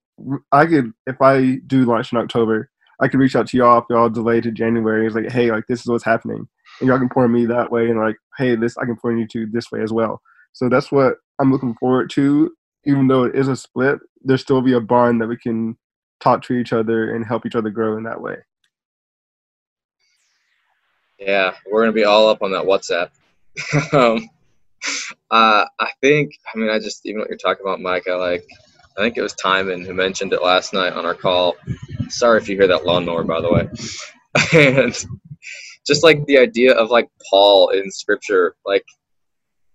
I 0.53 0.67
could 0.67 0.93
if 1.07 1.21
I 1.21 1.57
do 1.67 1.85
launch 1.85 2.12
in 2.12 2.19
October, 2.19 2.71
I 3.00 3.09
could 3.09 3.21
reach 3.21 3.37
out 3.37 3.49
to 3.49 3.57
y'all 3.57 3.79
if 3.79 3.85
y'all 3.91 4.09
delay 4.09 4.41
to 4.41 4.50
January. 4.50 5.07
It's 5.07 5.15
like, 5.15 5.31
hey, 5.31 5.50
like 5.50 5.67
this 5.69 5.81
is 5.81 5.87
what's 5.87 6.05
happening. 6.05 6.49
And 6.81 6.89
y'all 6.89 6.99
can 6.99 7.09
point 7.09 7.33
me 7.33 7.47
that 7.47 7.71
way 7.71 7.91
and 7.91 7.99
like 7.99 8.17
hey 8.39 8.55
this 8.57 8.79
i 8.79 8.85
can 8.85 8.97
point 8.97 9.19
you 9.19 9.27
to 9.29 9.47
this 9.50 9.71
way 9.71 9.83
as 9.83 9.93
well. 9.93 10.21
So 10.53 10.69
that's 10.69 10.91
what 10.93 11.17
i'm 11.41 11.53
looking 11.53 11.75
forward 11.75 12.11
to. 12.11 12.53
Even 12.85 13.09
though 13.09 13.25
it 13.25 13.35
is 13.35 13.49
a 13.49 13.57
split 13.57 13.99
there 14.23 14.37
still 14.37 14.61
be 14.61 14.75
a 14.75 14.81
bond 14.81 15.21
that 15.21 15.29
we 15.29 15.37
can 15.37 15.77
talk 16.21 16.43
to 16.43 16.55
each 16.55 16.73
other 16.73 17.15
and 17.15 17.27
help 17.27 17.47
each 17.47 17.55
other 17.55 17.71
grow 17.71 17.97
in 17.97 18.05
that 18.05 18.21
way. 18.21 18.37
Yeah 21.19 21.55
we're 21.71 21.83
gonna 21.83 21.93
be 21.93 22.05
all 22.05 22.29
up 22.29 22.43
on 22.43 22.53
that 22.53 22.65
whatsapp. 22.65 23.11
Um, 23.93 24.29
uh, 25.31 25.67
i 25.79 25.91
think 26.00 26.33
i 26.55 26.59
mean 26.59 26.71
i 26.71 26.79
just 26.79 27.05
even 27.05 27.21
what 27.21 27.29
you're 27.29 27.37
talking 27.37 27.65
about 27.65 27.81
mike 27.81 28.09
i 28.09 28.15
like 28.15 28.47
i 28.97 29.00
think 29.00 29.16
it 29.16 29.23
was 29.23 29.35
timon 29.35 29.85
who 29.85 29.94
mentioned 29.94 30.32
it 30.32 30.42
last 30.42 30.73
night 30.73 30.92
on 30.92 31.06
our 31.06 31.14
call 31.14 31.56
sorry 32.09 32.38
if 32.38 32.49
you 32.49 32.56
hear 32.56 32.66
that 32.66 32.85
lawnmower 32.85 33.25
by 33.25 33.40
the 33.40 33.52
way 33.52 33.68
and 34.52 35.06
just 35.87 36.04
like 36.04 36.25
the 36.26 36.38
idea 36.38 36.73
of 36.75 36.90
like 36.90 37.09
Paul 37.28 37.70
in 37.70 37.90
scripture, 37.90 38.54
like 38.64 38.85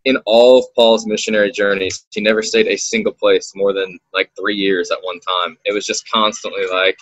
in 0.05 0.17
all 0.25 0.59
of 0.59 0.65
Paul's 0.75 1.05
missionary 1.05 1.51
journeys, 1.51 2.05
he 2.11 2.21
never 2.21 2.41
stayed 2.41 2.67
a 2.67 2.77
single 2.77 3.11
place 3.11 3.51
more 3.55 3.73
than 3.73 3.99
like 4.13 4.31
three 4.39 4.55
years 4.55 4.91
at 4.91 4.99
one 5.01 5.19
time. 5.19 5.57
It 5.65 5.73
was 5.73 5.85
just 5.85 6.09
constantly 6.09 6.67
like 6.71 6.97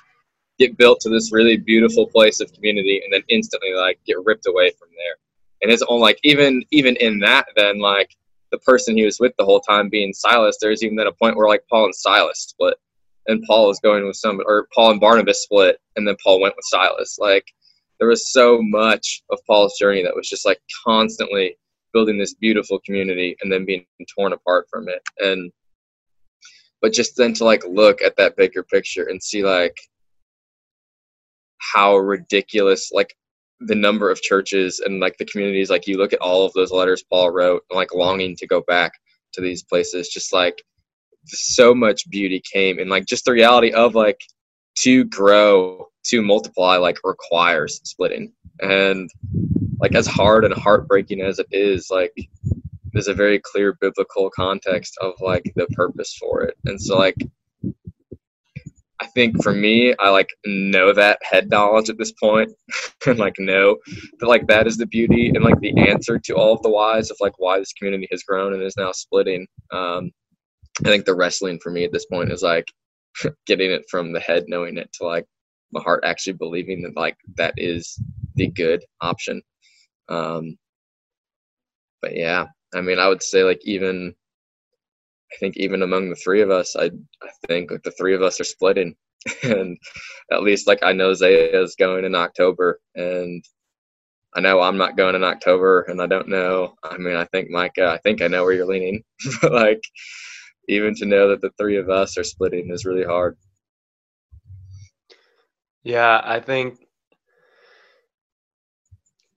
get 0.58 0.78
built 0.78 1.00
to 1.02 1.10
this 1.10 1.34
really 1.34 1.58
beautiful 1.58 2.08
place 2.08 2.40
of 2.40 2.54
community 2.54 3.02
and 3.04 3.14
then 3.14 3.24
instantly 3.30 3.74
like 3.74 4.00
get 4.06 4.18
ripped 4.26 4.48
away 4.48 4.72
from 4.80 4.88
there. 4.98 5.16
And 5.62 5.72
it's 5.72 5.84
own 5.88 6.00
like 6.00 6.20
even 6.24 6.64
even 6.72 6.96
in 6.98 7.20
that 7.20 7.46
then 7.56 7.80
like 7.80 8.16
the 8.54 8.60
person 8.60 8.96
he 8.96 9.04
was 9.04 9.20
with 9.20 9.34
the 9.40 9.44
whole 9.44 9.60
time 9.60 9.90
being 9.90 10.14
Silas, 10.14 10.58
there's 10.62 10.84
even 10.84 10.96
then 10.96 11.08
a 11.08 11.12
point 11.12 11.36
where 11.36 11.48
like 11.48 11.64
Paul 11.68 11.86
and 11.86 11.96
Silas 11.96 12.40
split 12.50 12.78
and 13.26 13.44
Paul 13.48 13.68
was 13.68 13.80
going 13.80 14.06
with 14.06 14.16
some 14.16 14.40
or 14.46 14.68
Paul 14.76 14.92
and 14.92 15.02
Barnabas 15.02 15.42
split 15.42 15.80
and 15.96 16.08
then 16.08 16.16
Paul 16.24 16.40
went 16.40 16.56
with 16.56 16.66
Silas. 16.68 17.18
Like 17.20 17.46
there 18.00 18.08
was 18.08 18.32
so 18.32 18.60
much 18.62 19.24
of 19.32 19.40
Paul's 19.48 19.78
journey 19.80 20.04
that 20.04 20.16
was 20.16 20.30
just 20.30 20.46
like 20.46 20.62
constantly 20.86 21.58
building 21.94 22.20
this 22.20 22.36
beautiful 22.36 22.80
community 22.86 23.36
and 23.42 23.52
then 23.52 23.66
being 23.66 23.86
torn 24.16 24.34
apart 24.34 24.68
from 24.70 24.88
it. 24.88 25.02
And 25.18 25.52
but 26.80 26.94
just 26.94 27.18
then 27.18 27.34
to 27.34 27.46
like 27.46 27.64
look 27.68 28.04
at 28.04 28.16
that 28.18 28.38
bigger 28.38 28.62
picture 28.62 29.06
and 29.06 29.22
see 29.22 29.44
like 29.44 29.78
how 31.58 31.98
ridiculous 31.98 32.92
like 32.94 33.16
the 33.68 33.76
number 33.76 34.10
of 34.10 34.22
churches 34.22 34.80
and 34.80 35.00
like 35.00 35.18
the 35.18 35.26
communities 35.26 35.70
like 35.70 35.88
you 35.88 35.98
look 35.98 36.14
at 36.14 36.20
all 36.20 36.46
of 36.46 36.54
those 36.54 36.72
letters 36.72 37.04
paul 37.10 37.32
wrote 37.32 37.64
like 37.72 37.94
longing 37.94 38.36
to 38.36 38.48
go 38.48 38.62
back 38.62 38.94
to 39.32 39.42
these 39.42 39.64
places 39.64 40.10
just 40.10 40.34
like 40.34 40.62
so 41.26 41.74
much 41.74 42.10
beauty 42.10 42.42
came 42.52 42.80
and 42.80 42.90
like 42.90 43.06
just 43.06 43.26
the 43.26 43.32
reality 43.32 43.72
of 43.72 43.96
like 43.96 44.20
to 44.76 45.06
grow 45.06 45.88
to 46.06 46.22
multiply 46.22 46.78
like 46.78 46.98
requires 47.04 47.80
splitting. 47.84 48.34
And 48.62 49.10
like 49.80 49.96
as 49.96 50.08
hard 50.08 50.46
and 50.46 50.54
heartbreaking 50.54 51.22
as 51.22 51.40
it 51.40 51.48
is 51.52 51.90
like 51.90 52.14
there's 52.92 53.08
a 53.08 53.14
very 53.14 53.40
clear 53.40 53.78
biblical 53.82 54.30
context 54.30 54.98
of 55.02 55.14
like 55.20 55.52
the 55.56 55.66
purpose 55.68 56.16
for 56.20 56.44
it. 56.44 56.58
And 56.66 56.80
so 56.80 56.98
like 56.98 57.18
i 59.02 59.08
think 59.08 59.42
for 59.44 59.54
me 59.54 59.94
i 60.00 60.10
like 60.10 60.30
know 60.46 60.94
that 60.94 61.20
head 61.24 61.50
knowledge 61.50 61.90
at 61.90 61.98
this 61.98 62.12
point. 62.14 62.52
And 63.06 63.20
like 63.20 63.36
know 63.38 63.78
that 64.20 64.28
like 64.28 64.48
that 64.48 64.66
is 64.66 64.78
the 64.78 64.86
beauty 64.86 65.28
and 65.28 65.44
like 65.44 65.60
the 65.60 65.78
answer 65.90 66.18
to 66.20 66.36
all 66.36 66.54
of 66.54 66.62
the 66.62 66.70
whys 66.70 67.12
of 67.12 67.18
like 67.20 67.34
why 67.38 67.60
this 67.60 67.74
community 67.74 68.08
has 68.12 68.24
grown 68.24 68.54
and 68.54 68.64
is 68.64 68.78
now 68.78 68.94
splitting. 68.94 69.46
Um 69.72 70.12
i 70.86 70.90
think 70.90 71.06
the 71.06 71.16
wrestling 71.16 71.60
for 71.62 71.70
me 71.70 71.84
at 71.84 71.92
this 71.92 72.06
point 72.06 72.32
is 72.32 72.42
like 72.42 72.66
getting 73.46 73.72
it 73.72 73.84
from 73.92 74.14
the 74.14 74.22
head 74.22 74.46
knowing 74.48 74.78
it 74.78 74.90
to 74.94 75.06
like 75.06 75.26
my 75.74 75.82
heart 75.82 76.04
actually 76.06 76.34
believing 76.34 76.82
that 76.84 76.96
like 76.96 77.18
that 77.36 77.54
is 77.58 78.00
the 78.36 78.48
good 78.48 78.84
option. 79.02 79.42
Um 80.10 80.58
but 82.04 82.16
yeah 82.16 82.46
i 82.76 82.82
mean 82.82 83.00
i 83.00 83.08
would 83.08 83.24
say 83.24 83.44
like 83.44 83.62
even 83.64 84.14
i 85.34 85.38
think 85.38 85.58
even 85.58 85.82
among 85.82 86.10
the 86.10 86.16
three 86.16 86.42
of 86.42 86.52
us 86.52 86.76
i 86.76 86.86
i 86.86 87.30
think 87.48 87.72
like 87.72 87.84
the 87.84 87.92
three 87.92 88.16
of 88.16 88.22
us 88.22 88.40
are 88.40 88.46
splitting 88.46 88.96
and 89.44 89.78
at 90.32 90.44
least 90.44 90.68
like 90.68 90.80
i 90.84 90.92
know 90.94 91.14
zaya 91.14 91.50
is 91.62 91.76
going 91.76 92.06
in 92.06 92.16
october 92.16 92.80
and 92.96 93.44
i 94.36 94.42
know 94.42 94.62
i'm 94.62 94.78
not 94.78 94.98
going 94.98 95.16
in 95.16 95.24
october 95.24 95.82
and 95.84 96.02
i 96.02 96.08
don't 96.08 96.28
know 96.28 96.74
i 96.84 96.98
mean 96.98 97.16
i 97.16 97.26
think 97.26 97.50
micah 97.50 97.88
i 97.88 97.98
think 98.00 98.22
i 98.22 98.28
know 98.28 98.44
where 98.44 98.54
you're 98.54 98.66
leaning 98.66 99.04
but 99.42 99.52
like 99.52 99.84
even 100.70 100.96
to 100.96 101.06
know 101.06 101.30
that 101.30 101.42
the 101.42 101.52
three 101.58 101.78
of 101.78 101.90
us 101.90 102.18
are 102.18 102.24
splitting 102.24 102.70
is 102.72 102.86
really 102.86 103.04
hard 103.04 103.38
Yeah, 105.84 106.22
I 106.24 106.40
think 106.40 106.80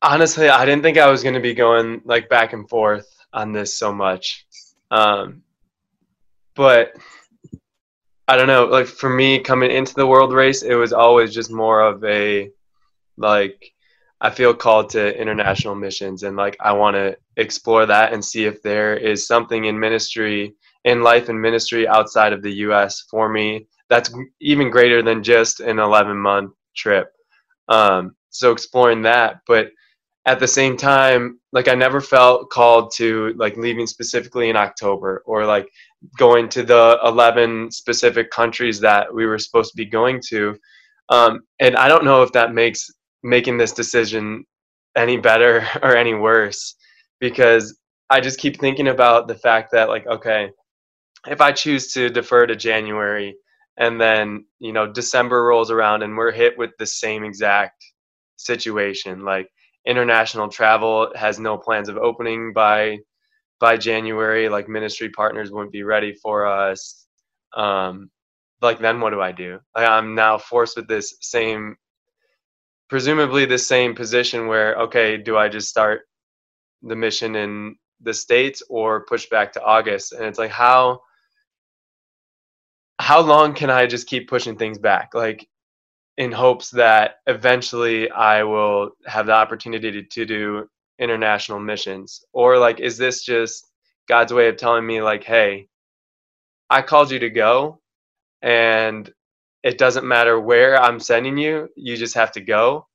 honestly, 0.01 0.49
I 0.49 0.65
didn't 0.65 0.83
think 0.83 0.99
I 0.99 1.11
was 1.11 1.23
going 1.23 1.35
to 1.35 1.41
be 1.41 1.55
going 1.55 2.03
like 2.05 2.29
back 2.29 2.53
and 2.53 2.69
forth 2.69 3.09
on 3.33 3.53
this 3.53 3.77
so 3.77 3.93
much. 3.93 4.47
Um, 4.91 5.43
but 6.57 6.95
I 8.29 8.37
don't 8.37 8.49
know, 8.49 8.65
like 8.65 8.87
for 8.87 9.09
me 9.09 9.39
coming 9.39 9.71
into 9.71 9.95
the 9.95 10.07
world 10.07 10.33
race, 10.33 10.63
it 10.63 10.75
was 10.75 10.93
always 10.93 11.33
just 11.33 11.51
more 11.51 11.81
of 11.81 12.03
a 12.05 12.51
like 13.17 13.73
I 14.21 14.31
feel 14.31 14.55
called 14.55 14.91
to 14.91 15.21
international 15.21 15.75
missions 15.75 16.23
and 16.23 16.37
like 16.37 16.57
I 16.61 16.73
want 16.73 16.97
to 16.97 17.17
explore 17.37 17.87
that 17.87 18.13
and 18.13 18.25
see 18.25 18.45
if 18.45 18.63
there 18.63 18.97
is 18.97 19.27
something 19.27 19.67
in 19.67 19.79
ministry 19.79 20.55
in 20.85 21.03
life 21.03 21.29
and 21.29 21.41
ministry 21.41 21.87
outside 21.87 22.33
of 22.33 22.43
the 22.43 22.53
US 22.53 23.03
for 23.11 23.29
me 23.29 23.67
that's 23.89 24.13
even 24.41 24.71
greater 24.71 25.03
than 25.03 25.23
just 25.23 25.61
an 25.61 25.79
11 25.79 26.17
month 26.17 26.53
trip. 26.75 27.13
Um, 27.69 28.17
so 28.31 28.53
exploring 28.53 29.03
that, 29.03 29.41
but 29.47 29.71
at 30.27 30.41
the 30.41 30.49
same 30.49 30.77
time, 30.77 31.39
like 31.53 31.69
I 31.69 31.75
never 31.75 32.01
felt 32.01 32.51
called 32.51 32.93
to 32.97 33.33
like 33.37 33.57
leaving 33.57 33.87
specifically 33.87 34.51
in 34.51 34.57
October 34.57 35.23
or 35.25 35.47
like 35.47 35.69
going 36.19 36.49
to 36.51 36.63
the 36.63 36.99
11 37.05 37.71
specific 37.71 38.31
countries 38.31 38.81
that 38.81 39.13
we 39.13 39.27
were 39.27 39.39
supposed 39.39 39.71
to 39.71 39.77
be 39.77 39.87
going 39.87 40.21
to. 40.29 40.57
Um, 41.09 41.41
and 41.61 41.77
I 41.77 41.89
don't 41.89 42.05
know 42.05 42.23
if 42.23 42.33
that 42.33 42.53
makes 42.53 42.91
making 43.23 43.59
this 43.59 43.73
decision 43.73 44.45
any 44.97 45.17
better 45.17 45.67
or 45.83 45.97
any 45.97 46.15
worse 46.15 46.77
because 47.21 47.79
I 48.11 48.21
just 48.21 48.39
keep 48.39 48.61
thinking 48.61 48.89
about 48.89 49.29
the 49.29 49.35
fact 49.35 49.73
that 49.73 49.89
like, 49.89 50.07
okay, 50.07 50.51
if 51.27 51.41
I 51.41 51.53
choose 51.53 51.93
to 51.93 52.09
defer 52.09 52.47
to 52.47 52.55
January 52.55 53.37
and 53.79 54.01
then, 54.01 54.47
you 54.59 54.73
know, 54.73 54.91
December 54.91 55.45
rolls 55.45 55.71
around 55.71 56.03
and 56.03 56.17
we're 56.17 56.31
hit 56.33 56.57
with 56.57 56.71
the 56.79 56.87
same 56.87 57.25
exact 57.25 57.85
situation, 58.37 59.25
like 59.25 59.49
international 59.87 60.49
travel 60.49 61.13
has 61.15 61.39
no 61.39 61.59
plans 61.59 61.89
of 61.89 61.97
opening 61.97 62.53
by 62.53 62.99
by 63.61 63.77
January. 63.77 64.49
Like 64.49 64.69
ministry 64.69 65.11
partners 65.11 65.51
wouldn't 65.51 65.73
be 65.73 65.83
ready 65.83 66.13
for 66.13 66.47
us. 66.47 67.07
Um, 67.55 68.11
like 68.63 68.79
then 68.79 69.01
what 69.01 69.11
do 69.11 69.21
I 69.21 69.33
do? 69.33 69.61
I'm 69.75 70.15
now 70.15 70.39
forced 70.39 70.77
with 70.77 70.89
this 70.89 71.17
same, 71.21 71.77
presumably 72.89 73.45
the 73.45 73.59
same 73.59 73.95
position 73.95 74.47
where 74.47 74.75
okay, 74.77 75.17
do 75.17 75.37
I 75.37 75.49
just 75.49 75.69
start 75.69 76.03
the 76.83 76.97
mission 76.97 77.37
in 77.37 77.77
the 78.01 78.15
states 78.15 78.63
or 78.69 79.05
push 79.05 79.29
back 79.29 79.53
to 79.53 79.63
August? 79.63 80.13
And 80.13 80.25
it's 80.25 80.39
like 80.39 80.51
how 80.51 81.01
how 82.99 83.21
long 83.21 83.55
can 83.55 83.71
I 83.71 83.87
just 83.87 84.07
keep 84.07 84.29
pushing 84.29 84.57
things 84.57 84.79
back? 84.79 85.15
Like 85.15 85.49
in 86.17 86.33
hopes 86.33 86.71
that 86.71 87.17
eventually 87.27 88.11
I 88.11 88.43
will 88.43 88.91
have 89.07 89.27
the 89.27 89.33
opportunity 89.33 89.91
to, 89.93 90.03
to 90.03 90.25
do 90.25 90.69
international 90.99 91.61
missions? 91.61 92.25
Or 92.33 92.59
like, 92.59 92.81
is 92.81 92.97
this 92.99 93.25
just 93.25 93.71
God's 94.09 94.33
way 94.33 94.49
of 94.49 94.57
telling 94.57 94.87
me, 94.87 95.03
like, 95.03 95.25
hey, 95.25 95.69
I 96.71 96.83
called 96.83 97.11
you 97.11 97.19
to 97.21 97.31
go 97.31 97.81
and 98.43 99.11
it 99.63 99.79
doesn't 99.79 100.07
matter 100.07 100.39
where 100.41 100.81
I'm 100.81 101.01
sending 101.01 101.37
you, 101.37 101.69
you 101.77 101.97
just 101.97 102.15
have 102.15 102.33
to 102.33 102.41
go. 102.41 102.87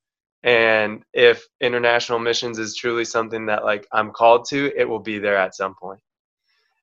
And 0.43 1.03
if 1.13 1.46
international 1.60 2.20
missions 2.20 2.58
is 2.58 2.75
truly 2.75 3.05
something 3.05 3.46
that 3.48 3.63
like 3.63 3.88
I'm 3.91 4.12
called 4.12 4.46
to, 4.50 4.72
it 4.75 4.88
will 4.88 5.00
be 5.00 5.20
there 5.20 5.38
at 5.38 5.55
some 5.55 5.75
point. 5.75 6.01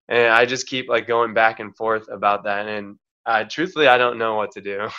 And 0.09 0.33
I 0.33 0.45
just 0.47 0.67
keep 0.67 0.89
like 0.89 1.07
going 1.07 1.35
back 1.35 1.61
and 1.61 1.77
forth 1.77 2.09
about 2.11 2.45
that. 2.45 2.69
And 2.69 2.99
I 3.27 3.45
truthfully, 3.45 3.89
I 3.89 3.99
don't 3.99 4.19
know 4.19 4.35
what 4.35 4.53
to 4.53 4.61
do. 4.61 4.89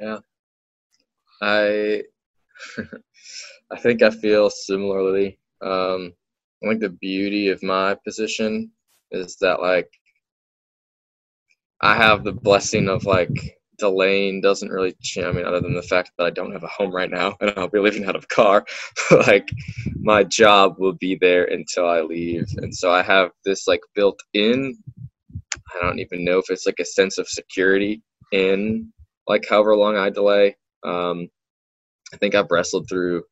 Yeah. 0.00 0.18
I 1.40 2.02
I 3.74 3.78
think 3.78 4.02
I 4.02 4.10
feel 4.10 4.50
similarly. 4.50 5.36
Um, 5.60 6.12
I 6.62 6.68
think 6.68 6.80
the 6.80 6.90
beauty 6.90 7.48
of 7.48 7.60
my 7.62 7.96
position 8.04 8.70
is 9.10 9.36
that 9.40 9.60
like 9.60 9.90
I 11.80 11.96
have 11.96 12.22
the 12.22 12.32
blessing 12.32 12.88
of 12.88 13.04
like 13.04 13.58
delaying 13.78 14.40
doesn't 14.40 14.70
really 14.70 14.94
change. 15.02 15.26
I 15.26 15.32
mean, 15.32 15.44
other 15.44 15.60
than 15.60 15.74
the 15.74 15.82
fact 15.82 16.12
that 16.16 16.24
I 16.24 16.30
don't 16.30 16.52
have 16.52 16.62
a 16.62 16.68
home 16.68 16.94
right 16.94 17.10
now 17.10 17.36
and 17.40 17.52
I'll 17.56 17.68
be 17.68 17.80
living 17.80 18.04
out 18.04 18.14
of 18.14 18.28
car, 18.28 18.64
like 19.10 19.48
my 20.00 20.22
job 20.22 20.76
will 20.78 20.94
be 20.94 21.18
there 21.20 21.44
until 21.44 21.88
I 21.88 22.00
leave, 22.00 22.46
and 22.58 22.72
so 22.72 22.92
I 22.92 23.02
have 23.02 23.30
this 23.44 23.66
like 23.66 23.80
built 23.96 24.20
in. 24.34 24.78
I 25.74 25.84
don't 25.84 25.98
even 25.98 26.24
know 26.24 26.38
if 26.38 26.48
it's 26.48 26.66
like 26.66 26.78
a 26.78 26.84
sense 26.84 27.18
of 27.18 27.28
security 27.28 28.02
in 28.30 28.92
like 29.26 29.44
however 29.48 29.74
long 29.74 29.96
I 29.96 30.10
delay. 30.10 30.56
Um, 30.84 31.28
I 32.12 32.16
think 32.18 32.36
I've 32.36 32.50
wrestled 32.52 32.88
through 32.88 33.24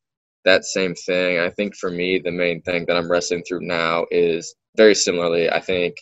that 0.45 0.65
same 0.65 0.95
thing. 0.95 1.39
I 1.39 1.49
think 1.49 1.75
for 1.75 1.89
me, 1.89 2.19
the 2.19 2.31
main 2.31 2.61
thing 2.61 2.85
that 2.87 2.97
I'm 2.97 3.09
wrestling 3.09 3.43
through 3.47 3.61
now 3.61 4.05
is 4.11 4.55
very 4.75 4.95
similarly. 4.95 5.49
I 5.49 5.59
think 5.59 5.95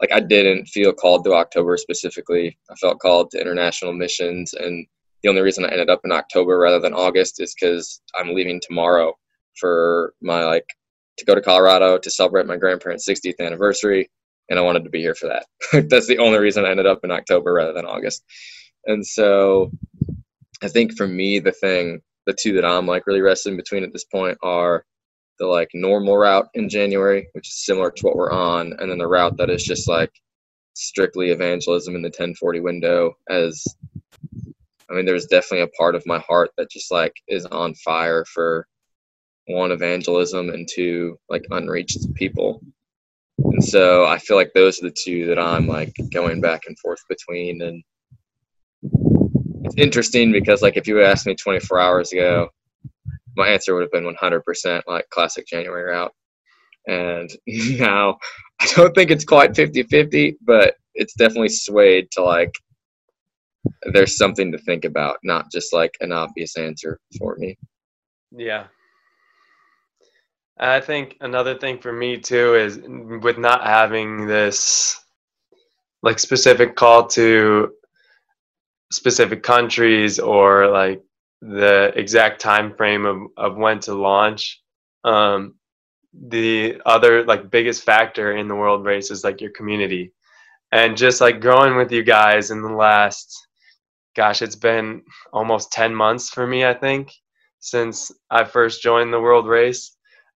like 0.00 0.12
I 0.12 0.20
didn't 0.20 0.66
feel 0.66 0.92
called 0.92 1.24
to 1.24 1.34
October 1.34 1.76
specifically. 1.76 2.58
I 2.70 2.74
felt 2.74 3.00
called 3.00 3.30
to 3.30 3.40
international 3.40 3.92
missions, 3.92 4.52
and 4.54 4.86
the 5.22 5.28
only 5.28 5.40
reason 5.40 5.64
I 5.64 5.70
ended 5.70 5.90
up 5.90 6.02
in 6.04 6.12
October 6.12 6.58
rather 6.58 6.80
than 6.80 6.92
August 6.92 7.40
is 7.40 7.54
because 7.54 8.00
I'm 8.14 8.34
leaving 8.34 8.60
tomorrow 8.60 9.14
for 9.58 10.12
my 10.20 10.44
like 10.44 10.68
to 11.18 11.24
go 11.24 11.34
to 11.34 11.40
Colorado 11.40 11.96
to 11.96 12.10
celebrate 12.10 12.46
my 12.46 12.56
grandparents' 12.56 13.08
60th 13.08 13.40
anniversary, 13.40 14.10
and 14.50 14.58
I 14.58 14.62
wanted 14.62 14.84
to 14.84 14.90
be 14.90 15.00
here 15.00 15.14
for 15.14 15.28
that. 15.28 15.46
That's 15.88 16.06
the 16.06 16.18
only 16.18 16.38
reason 16.38 16.64
I 16.64 16.70
ended 16.70 16.86
up 16.86 17.00
in 17.04 17.10
October 17.10 17.54
rather 17.54 17.72
than 17.72 17.86
August. 17.86 18.22
And 18.84 19.04
so 19.04 19.70
I 20.62 20.68
think 20.68 20.96
for 20.96 21.06
me, 21.06 21.38
the 21.38 21.52
thing 21.52 22.02
the 22.26 22.36
two 22.38 22.52
that 22.54 22.64
I'm 22.64 22.86
like 22.86 23.06
really 23.06 23.20
wrestling 23.20 23.56
between 23.56 23.84
at 23.84 23.92
this 23.92 24.04
point 24.04 24.36
are 24.42 24.84
the 25.38 25.46
like 25.46 25.68
normal 25.74 26.16
route 26.16 26.48
in 26.54 26.68
January, 26.68 27.28
which 27.32 27.48
is 27.48 27.64
similar 27.64 27.90
to 27.90 28.06
what 28.06 28.16
we're 28.16 28.32
on, 28.32 28.74
and 28.78 28.90
then 28.90 28.98
the 28.98 29.06
route 29.06 29.36
that 29.36 29.50
is 29.50 29.64
just 29.64 29.88
like 29.88 30.10
strictly 30.74 31.30
evangelism 31.30 31.94
in 31.94 32.02
the 32.02 32.08
1040 32.08 32.60
window 32.60 33.14
as 33.30 33.64
I 34.90 34.94
mean 34.94 35.06
there's 35.06 35.24
definitely 35.26 35.62
a 35.62 35.68
part 35.68 35.94
of 35.94 36.06
my 36.06 36.18
heart 36.18 36.50
that 36.58 36.70
just 36.70 36.92
like 36.92 37.14
is 37.28 37.46
on 37.46 37.74
fire 37.76 38.24
for 38.26 38.66
one 39.46 39.72
evangelism 39.72 40.50
and 40.50 40.68
two 40.68 41.18
like 41.28 41.44
unreached 41.50 42.12
people. 42.14 42.60
And 43.38 43.64
so 43.64 44.04
I 44.04 44.18
feel 44.18 44.36
like 44.36 44.52
those 44.54 44.78
are 44.78 44.88
the 44.88 44.96
two 44.96 45.26
that 45.26 45.38
I'm 45.38 45.66
like 45.66 45.94
going 46.12 46.40
back 46.40 46.62
and 46.66 46.78
forth 46.78 47.00
between 47.08 47.62
and 47.62 47.82
it's 49.66 49.76
interesting 49.76 50.32
because 50.32 50.62
like 50.62 50.76
if 50.76 50.86
you 50.86 51.02
asked 51.02 51.26
me 51.26 51.34
24 51.34 51.78
hours 51.80 52.12
ago 52.12 52.48
my 53.36 53.48
answer 53.48 53.74
would 53.74 53.82
have 53.82 53.92
been 53.92 54.14
100% 54.14 54.82
like 54.86 55.08
classic 55.10 55.46
January 55.46 55.92
route. 55.92 56.12
And 56.86 57.30
now 57.46 58.18
I 58.60 58.66
don't 58.74 58.94
think 58.94 59.10
it's 59.10 59.24
quite 59.24 59.54
50 59.54 59.84
50, 59.84 60.38
but 60.42 60.74
it's 60.94 61.14
definitely 61.14 61.50
swayed 61.50 62.10
to 62.12 62.22
like 62.22 62.52
there's 63.92 64.16
something 64.16 64.52
to 64.52 64.58
think 64.58 64.84
about, 64.84 65.18
not 65.24 65.50
just 65.50 65.72
like 65.72 65.92
an 66.00 66.12
obvious 66.12 66.56
answer 66.56 67.00
for 67.18 67.36
me. 67.36 67.58
Yeah. 68.30 68.64
I 70.58 70.80
think 70.80 71.16
another 71.20 71.58
thing 71.58 71.78
for 71.78 71.92
me 71.92 72.16
too 72.16 72.54
is 72.54 72.80
with 73.22 73.36
not 73.36 73.66
having 73.66 74.26
this 74.26 74.98
like 76.02 76.18
specific 76.18 76.76
call 76.76 77.06
to 77.08 77.72
specific 78.90 79.42
countries 79.42 80.18
or 80.18 80.68
like 80.68 81.02
the 81.42 81.92
exact 81.96 82.40
time 82.40 82.74
frame 82.76 83.04
of, 83.06 83.18
of 83.36 83.56
when 83.56 83.80
to 83.80 83.94
launch. 83.94 84.62
Um, 85.04 85.54
the 86.28 86.80
other 86.86 87.24
like 87.24 87.50
biggest 87.50 87.82
factor 87.82 88.36
in 88.36 88.48
the 88.48 88.54
world 88.54 88.84
race 88.84 89.10
is 89.10 89.24
like 89.24 89.40
your 89.40 89.50
community. 89.50 90.12
And 90.72 90.96
just 90.96 91.20
like 91.20 91.40
growing 91.40 91.76
with 91.76 91.92
you 91.92 92.02
guys 92.02 92.50
in 92.50 92.62
the 92.62 92.72
last 92.72 93.46
gosh 94.16 94.40
it's 94.42 94.56
been 94.56 95.02
almost 95.32 95.70
10 95.72 95.94
months 95.94 96.30
for 96.30 96.46
me 96.46 96.64
i 96.64 96.72
think 96.74 97.12
since 97.60 98.10
i 98.30 98.42
first 98.42 98.82
joined 98.82 99.12
the 99.12 99.20
world 99.20 99.46
race. 99.46 99.92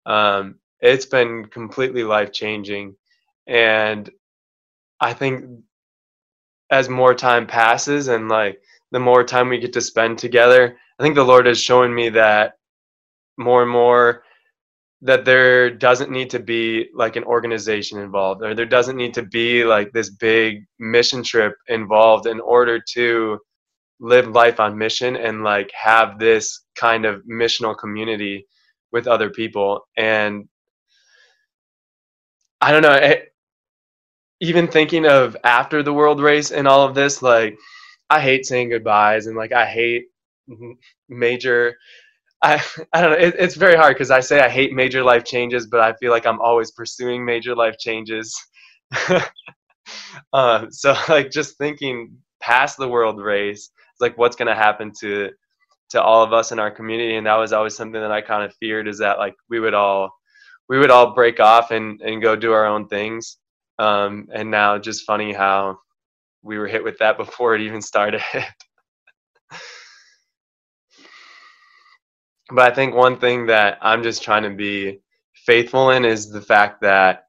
Um, 0.06 0.56
it's 0.80 1.06
been 1.06 1.46
completely 1.46 2.04
life 2.04 2.32
changing 2.32 2.96
and 3.46 4.10
i 5.00 5.12
think 5.12 5.44
as 6.70 6.88
more 6.88 7.14
time 7.14 7.46
passes 7.46 8.08
and 8.08 8.28
like 8.28 8.60
the 8.92 9.00
more 9.00 9.24
time 9.24 9.48
we 9.48 9.58
get 9.58 9.72
to 9.72 9.80
spend 9.80 10.18
together 10.18 10.76
i 10.98 11.02
think 11.02 11.14
the 11.14 11.24
lord 11.24 11.46
is 11.46 11.60
showing 11.60 11.94
me 11.94 12.08
that 12.08 12.54
more 13.38 13.62
and 13.62 13.70
more 13.70 14.22
that 15.02 15.24
there 15.24 15.70
doesn't 15.70 16.10
need 16.10 16.30
to 16.30 16.38
be 16.38 16.88
like 16.94 17.16
an 17.16 17.24
organization 17.24 17.98
involved 18.00 18.42
or 18.42 18.54
there 18.54 18.66
doesn't 18.66 18.96
need 18.96 19.14
to 19.14 19.22
be 19.22 19.64
like 19.64 19.92
this 19.92 20.10
big 20.10 20.64
mission 20.78 21.22
trip 21.22 21.54
involved 21.68 22.26
in 22.26 22.40
order 22.40 22.80
to 22.80 23.38
live 24.00 24.28
life 24.28 24.60
on 24.60 24.76
mission 24.76 25.16
and 25.16 25.42
like 25.44 25.70
have 25.72 26.18
this 26.18 26.64
kind 26.74 27.04
of 27.04 27.22
missional 27.24 27.76
community 27.76 28.46
with 28.92 29.06
other 29.06 29.30
people. 29.30 29.86
And 29.96 30.48
i 32.60 32.72
don't 32.72 32.82
know 32.82 32.94
it, 32.94 33.34
even 34.40 34.68
thinking 34.68 35.06
of 35.06 35.36
after 35.44 35.82
the 35.82 35.92
world 35.92 36.20
race 36.20 36.50
and 36.50 36.68
all 36.68 36.82
of 36.86 36.94
this 36.94 37.22
like 37.22 37.56
i 38.10 38.20
hate 38.20 38.46
saying 38.46 38.68
goodbyes 38.68 39.26
and 39.26 39.36
like 39.36 39.52
i 39.52 39.66
hate 39.66 40.06
major 41.08 41.74
I, 42.42 42.62
I 42.92 43.00
don't 43.00 43.10
know. 43.12 43.18
It, 43.18 43.34
it's 43.38 43.54
very 43.54 43.76
hard 43.76 43.94
because 43.94 44.10
I 44.10 44.20
say 44.20 44.40
I 44.40 44.48
hate 44.48 44.72
major 44.72 45.02
life 45.02 45.24
changes, 45.24 45.66
but 45.66 45.80
I 45.80 45.94
feel 45.94 46.10
like 46.10 46.26
I'm 46.26 46.40
always 46.40 46.70
pursuing 46.70 47.24
major 47.24 47.54
life 47.54 47.76
changes. 47.78 48.34
uh, 50.32 50.66
so 50.70 50.94
like 51.08 51.30
just 51.30 51.58
thinking 51.58 52.16
past 52.40 52.76
the 52.78 52.88
world 52.88 53.20
race, 53.20 53.70
like 54.00 54.16
what's 54.18 54.36
going 54.36 54.48
to 54.48 54.54
happen 54.54 54.92
to 55.00 55.30
to 55.90 56.02
all 56.02 56.24
of 56.24 56.32
us 56.32 56.50
in 56.50 56.58
our 56.58 56.70
community, 56.70 57.16
and 57.16 57.26
that 57.26 57.36
was 57.36 57.52
always 57.52 57.76
something 57.76 58.00
that 58.00 58.10
I 58.10 58.20
kind 58.20 58.42
of 58.44 58.54
feared 58.56 58.88
is 58.88 58.98
that 58.98 59.18
like 59.18 59.34
we 59.48 59.60
would 59.60 59.74
all 59.74 60.10
we 60.68 60.78
would 60.78 60.90
all 60.90 61.14
break 61.14 61.40
off 61.40 61.70
and 61.70 62.00
and 62.02 62.22
go 62.22 62.36
do 62.36 62.52
our 62.52 62.66
own 62.66 62.88
things. 62.88 63.38
Um, 63.78 64.28
and 64.32 64.50
now 64.50 64.78
just 64.78 65.04
funny 65.04 65.32
how 65.32 65.78
we 66.42 66.58
were 66.58 66.68
hit 66.68 66.84
with 66.84 66.98
that 66.98 67.16
before 67.18 67.54
it 67.54 67.60
even 67.62 67.82
started. 67.82 68.22
but 72.50 72.70
I 72.72 72.74
think 72.74 72.94
one 72.94 73.18
thing 73.18 73.46
that 73.46 73.78
I'm 73.82 74.02
just 74.02 74.22
trying 74.22 74.44
to 74.44 74.50
be 74.50 75.00
faithful 75.34 75.90
in 75.90 76.04
is 76.04 76.30
the 76.30 76.42
fact 76.42 76.80
that 76.82 77.26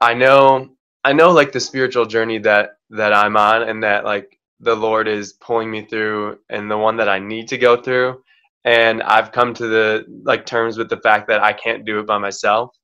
I 0.00 0.14
know 0.14 0.70
I 1.04 1.12
know 1.12 1.30
like 1.30 1.52
the 1.52 1.60
spiritual 1.60 2.06
journey 2.06 2.38
that 2.40 2.78
that 2.90 3.12
I'm 3.12 3.36
on 3.36 3.62
and 3.68 3.82
that 3.82 4.04
like 4.04 4.38
the 4.60 4.74
Lord 4.74 5.08
is 5.08 5.34
pulling 5.34 5.70
me 5.70 5.84
through 5.84 6.38
and 6.50 6.70
the 6.70 6.78
one 6.78 6.96
that 6.98 7.08
I 7.08 7.18
need 7.18 7.48
to 7.48 7.58
go 7.58 7.80
through 7.80 8.22
and 8.64 9.02
I've 9.02 9.32
come 9.32 9.54
to 9.54 9.66
the 9.66 10.04
like 10.24 10.46
terms 10.46 10.78
with 10.78 10.88
the 10.90 10.98
fact 10.98 11.28
that 11.28 11.42
I 11.42 11.52
can't 11.52 11.84
do 11.84 12.00
it 12.00 12.06
by 12.06 12.18
myself 12.18 12.76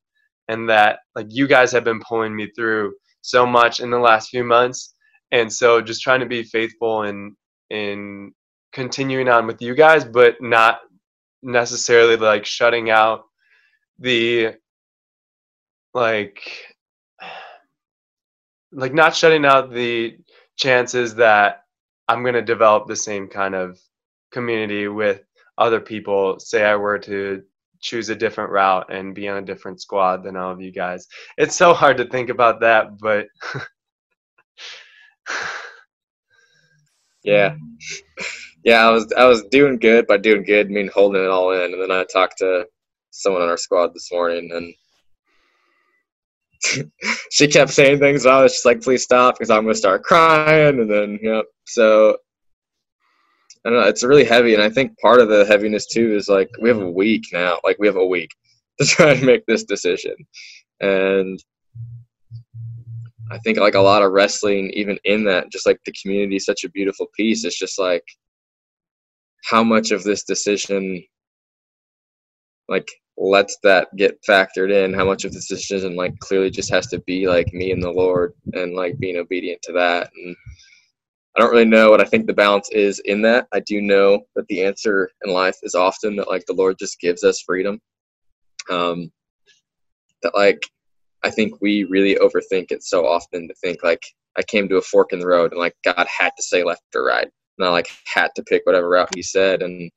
and 0.48 0.68
that 0.68 1.00
like 1.14 1.26
you 1.30 1.46
guys 1.46 1.72
have 1.72 1.84
been 1.84 2.00
pulling 2.00 2.34
me 2.34 2.50
through 2.56 2.94
so 3.22 3.46
much 3.46 3.80
in 3.80 3.90
the 3.90 3.98
last 3.98 4.30
few 4.30 4.44
months. 4.44 4.94
And 5.32 5.52
so 5.52 5.80
just 5.80 6.02
trying 6.02 6.20
to 6.20 6.26
be 6.26 6.42
faithful 6.42 7.02
in 7.04 7.34
in 7.70 8.32
continuing 8.72 9.28
on 9.28 9.46
with 9.46 9.62
you 9.62 9.74
guys 9.74 10.04
but 10.04 10.36
not 10.40 10.80
necessarily 11.42 12.16
like 12.16 12.44
shutting 12.44 12.90
out 12.90 13.22
the 13.98 14.52
like 15.94 16.40
like 18.72 18.92
not 18.92 19.14
shutting 19.14 19.44
out 19.44 19.72
the 19.72 20.16
chances 20.56 21.14
that 21.16 21.62
I'm 22.08 22.22
going 22.22 22.34
to 22.34 22.42
develop 22.42 22.86
the 22.86 22.96
same 22.96 23.28
kind 23.28 23.54
of 23.54 23.78
community 24.32 24.88
with 24.88 25.22
other 25.56 25.80
people. 25.80 26.38
Say 26.40 26.64
I 26.64 26.76
were 26.76 26.98
to 27.00 27.42
choose 27.84 28.08
a 28.08 28.16
different 28.16 28.50
route 28.50 28.92
and 28.92 29.14
be 29.14 29.28
on 29.28 29.36
a 29.36 29.42
different 29.42 29.80
squad 29.80 30.24
than 30.24 30.36
all 30.36 30.50
of 30.50 30.60
you 30.60 30.72
guys. 30.72 31.06
It's 31.36 31.54
so 31.54 31.74
hard 31.74 31.98
to 31.98 32.06
think 32.06 32.30
about 32.30 32.60
that, 32.60 32.98
but 32.98 33.26
yeah. 37.22 37.54
Yeah, 38.66 38.88
I 38.88 38.90
was 38.92 39.12
I 39.14 39.26
was 39.26 39.44
doing 39.50 39.78
good. 39.78 40.06
By 40.06 40.16
doing 40.16 40.42
good, 40.42 40.68
I 40.68 40.70
mean 40.70 40.88
holding 40.88 41.22
it 41.22 41.28
all 41.28 41.52
in, 41.52 41.74
and 41.74 41.82
then 41.82 41.90
I 41.90 42.04
talked 42.04 42.38
to 42.38 42.66
someone 43.10 43.42
on 43.42 43.50
our 43.50 43.58
squad 43.58 43.92
this 43.92 44.10
morning, 44.10 44.50
and 44.54 44.72
she 47.30 47.46
kept 47.46 47.72
saying 47.72 47.98
things, 47.98 48.24
and 48.24 48.34
I 48.34 48.42
was 48.42 48.54
just 48.54 48.64
like, 48.64 48.80
"Please 48.80 49.02
stop," 49.02 49.34
because 49.34 49.50
I'm 49.50 49.64
gonna 49.64 49.74
start 49.74 50.02
crying, 50.02 50.80
and 50.80 50.90
then 50.90 51.18
you 51.20 51.30
know, 51.30 51.44
so 51.66 52.16
I 53.64 53.70
don't 53.70 53.80
know. 53.80 53.88
It's 53.88 54.04
really 54.04 54.24
heavy, 54.24 54.54
and 54.54 54.62
I 54.62 54.68
think 54.68 54.98
part 54.98 55.20
of 55.20 55.28
the 55.28 55.46
heaviness 55.46 55.86
too 55.86 56.14
is 56.14 56.28
like 56.28 56.50
we 56.60 56.68
have 56.68 56.80
a 56.80 56.90
week 56.90 57.24
now, 57.32 57.58
like 57.64 57.78
we 57.78 57.86
have 57.86 57.96
a 57.96 58.06
week 58.06 58.30
to 58.80 58.86
try 58.86 59.12
and 59.12 59.24
make 59.24 59.44
this 59.46 59.64
decision, 59.64 60.14
and 60.80 61.42
I 63.30 63.38
think 63.38 63.58
like 63.58 63.74
a 63.74 63.80
lot 63.80 64.02
of 64.02 64.12
wrestling, 64.12 64.70
even 64.74 64.98
in 65.04 65.24
that, 65.24 65.50
just 65.50 65.66
like 65.66 65.78
the 65.86 65.94
community 66.00 66.36
is 66.36 66.44
such 66.44 66.64
a 66.64 66.70
beautiful 66.70 67.06
piece. 67.16 67.44
It's 67.44 67.58
just 67.58 67.78
like 67.78 68.04
how 69.44 69.62
much 69.62 69.90
of 69.90 70.02
this 70.02 70.24
decision 70.24 71.02
like 72.68 72.88
lets 73.16 73.56
that 73.62 73.94
get 73.96 74.18
factored 74.28 74.72
in 74.72 74.92
how 74.92 75.04
much 75.04 75.24
of 75.24 75.32
this 75.32 75.46
decision 75.46 75.94
like 75.94 76.18
clearly 76.18 76.50
just 76.50 76.70
has 76.70 76.86
to 76.88 76.98
be 77.00 77.28
like 77.28 77.52
me 77.52 77.70
and 77.70 77.82
the 77.82 77.90
lord 77.90 78.32
and 78.54 78.74
like 78.74 78.98
being 78.98 79.18
obedient 79.18 79.60
to 79.62 79.72
that 79.72 80.10
and 80.16 80.36
i 81.36 81.40
don't 81.40 81.50
really 81.50 81.64
know 81.64 81.90
what 81.90 82.00
i 82.00 82.04
think 82.04 82.26
the 82.26 82.32
balance 82.32 82.68
is 82.70 83.00
in 83.04 83.22
that 83.22 83.46
i 83.52 83.60
do 83.60 83.80
know 83.80 84.20
that 84.34 84.46
the 84.48 84.62
answer 84.62 85.10
in 85.24 85.32
life 85.32 85.56
is 85.62 85.74
often 85.74 86.16
that 86.16 86.28
like 86.28 86.44
the 86.46 86.52
lord 86.52 86.76
just 86.78 87.00
gives 87.00 87.24
us 87.24 87.40
freedom 87.40 87.80
um 88.70 89.10
that 90.22 90.34
like 90.34 90.62
i 91.24 91.30
think 91.30 91.60
we 91.60 91.84
really 91.84 92.16
overthink 92.16 92.70
it 92.70 92.82
so 92.82 93.06
often 93.06 93.48
to 93.48 93.54
think 93.54 93.82
like 93.82 94.02
i 94.36 94.42
came 94.42 94.68
to 94.68 94.76
a 94.76 94.82
fork 94.82 95.12
in 95.12 95.18
the 95.18 95.26
road 95.26 95.52
and 95.52 95.60
like 95.60 95.74
god 95.84 96.06
had 96.06 96.30
to 96.36 96.42
say 96.42 96.62
left 96.64 96.82
or 96.94 97.04
right 97.04 97.28
and 97.58 97.66
I 97.66 97.70
like 97.70 97.88
had 98.06 98.30
to 98.36 98.42
pick 98.42 98.62
whatever 98.64 98.88
route 98.88 99.14
he 99.14 99.22
said. 99.22 99.62
And 99.62 99.90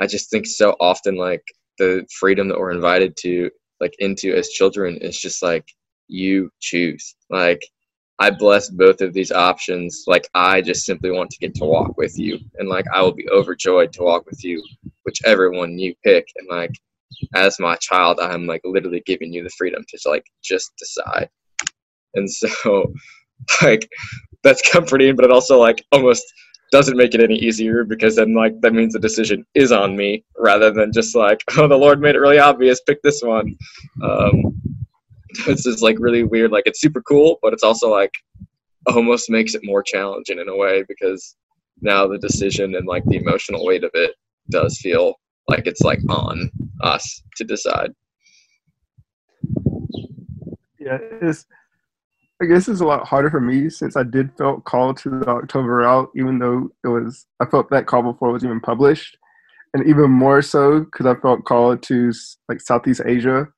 I 0.00 0.06
just 0.06 0.30
think 0.30 0.46
so 0.46 0.74
often 0.80 1.16
like 1.16 1.42
the 1.78 2.06
freedom 2.18 2.48
that 2.48 2.58
we're 2.58 2.70
invited 2.70 3.16
to 3.20 3.50
like 3.80 3.94
into 3.98 4.34
as 4.34 4.48
children 4.48 4.96
is 4.96 5.18
just 5.18 5.42
like 5.42 5.64
you 6.08 6.50
choose. 6.60 7.14
Like 7.30 7.60
I 8.20 8.30
bless 8.30 8.68
both 8.68 9.00
of 9.00 9.12
these 9.12 9.30
options. 9.30 10.04
Like 10.06 10.28
I 10.34 10.60
just 10.60 10.84
simply 10.84 11.10
want 11.10 11.30
to 11.30 11.38
get 11.38 11.54
to 11.56 11.64
walk 11.64 11.96
with 11.96 12.18
you, 12.18 12.38
and 12.58 12.68
like 12.68 12.86
I 12.92 13.02
will 13.02 13.12
be 13.12 13.28
overjoyed 13.30 13.92
to 13.94 14.02
walk 14.02 14.26
with 14.26 14.42
you, 14.44 14.62
whichever 15.04 15.50
one 15.50 15.78
you 15.78 15.94
pick. 16.04 16.26
And 16.36 16.48
like 16.48 16.72
as 17.34 17.58
my 17.58 17.76
child, 17.76 18.18
I'm 18.20 18.46
like 18.46 18.62
literally 18.64 19.02
giving 19.06 19.32
you 19.32 19.42
the 19.42 19.50
freedom 19.50 19.84
to 19.88 20.08
like 20.08 20.24
just 20.42 20.72
decide. 20.78 21.28
And 22.14 22.30
so, 22.30 22.92
like 23.62 23.88
that's 24.42 24.68
comforting, 24.68 25.16
but 25.16 25.24
it 25.24 25.30
also 25.30 25.58
like 25.58 25.84
almost 25.92 26.24
doesn't 26.70 26.96
make 26.96 27.14
it 27.14 27.22
any 27.22 27.36
easier 27.36 27.84
because 27.84 28.16
then 28.16 28.34
like 28.34 28.60
that 28.60 28.74
means 28.74 28.92
the 28.92 28.98
decision 28.98 29.44
is 29.54 29.72
on 29.72 29.96
me 29.96 30.24
rather 30.36 30.70
than 30.70 30.92
just 30.92 31.16
like 31.16 31.42
oh 31.56 31.66
the 31.66 31.76
Lord 31.76 32.00
made 32.00 32.14
it 32.14 32.18
really 32.20 32.38
obvious 32.38 32.80
pick 32.82 33.00
this 33.02 33.22
one. 33.22 33.56
Um, 34.02 34.60
this 35.46 35.66
is 35.66 35.82
like 35.82 35.96
really 35.98 36.24
weird. 36.24 36.50
Like 36.50 36.64
it's 36.66 36.80
super 36.80 37.02
cool, 37.02 37.38
but 37.42 37.52
it's 37.52 37.62
also 37.62 37.90
like 37.90 38.12
almost 38.86 39.30
makes 39.30 39.54
it 39.54 39.60
more 39.64 39.82
challenging 39.82 40.38
in 40.38 40.48
a 40.48 40.56
way 40.56 40.84
because 40.88 41.36
now 41.80 42.06
the 42.06 42.18
decision 42.18 42.74
and 42.74 42.86
like 42.86 43.04
the 43.04 43.16
emotional 43.16 43.64
weight 43.64 43.84
of 43.84 43.90
it 43.94 44.14
does 44.50 44.78
feel 44.78 45.14
like 45.48 45.66
it's 45.66 45.82
like 45.82 46.00
on 46.08 46.50
us 46.82 47.22
to 47.36 47.44
decide. 47.44 47.92
Yeah, 50.78 50.98
it's. 51.22 51.46
I 52.40 52.44
guess 52.44 52.68
it's 52.68 52.80
a 52.80 52.86
lot 52.86 53.04
harder 53.04 53.30
for 53.30 53.40
me 53.40 53.68
since 53.68 53.96
I 53.96 54.04
did 54.04 54.30
felt 54.38 54.62
called 54.64 54.96
to 54.98 55.10
the 55.10 55.26
October 55.26 55.82
out, 55.82 56.10
even 56.14 56.38
though 56.38 56.70
it 56.84 56.88
was 56.88 57.26
I 57.40 57.46
felt 57.46 57.68
that 57.70 57.86
call 57.86 58.02
before 58.02 58.28
it 58.30 58.32
was 58.32 58.44
even 58.44 58.60
published, 58.60 59.18
and 59.74 59.84
even 59.88 60.10
more 60.10 60.40
so 60.40 60.80
because 60.80 61.06
I 61.06 61.16
felt 61.16 61.44
called 61.44 61.82
to 61.84 62.12
like 62.48 62.60
Southeast 62.60 63.02
Asia. 63.04 63.48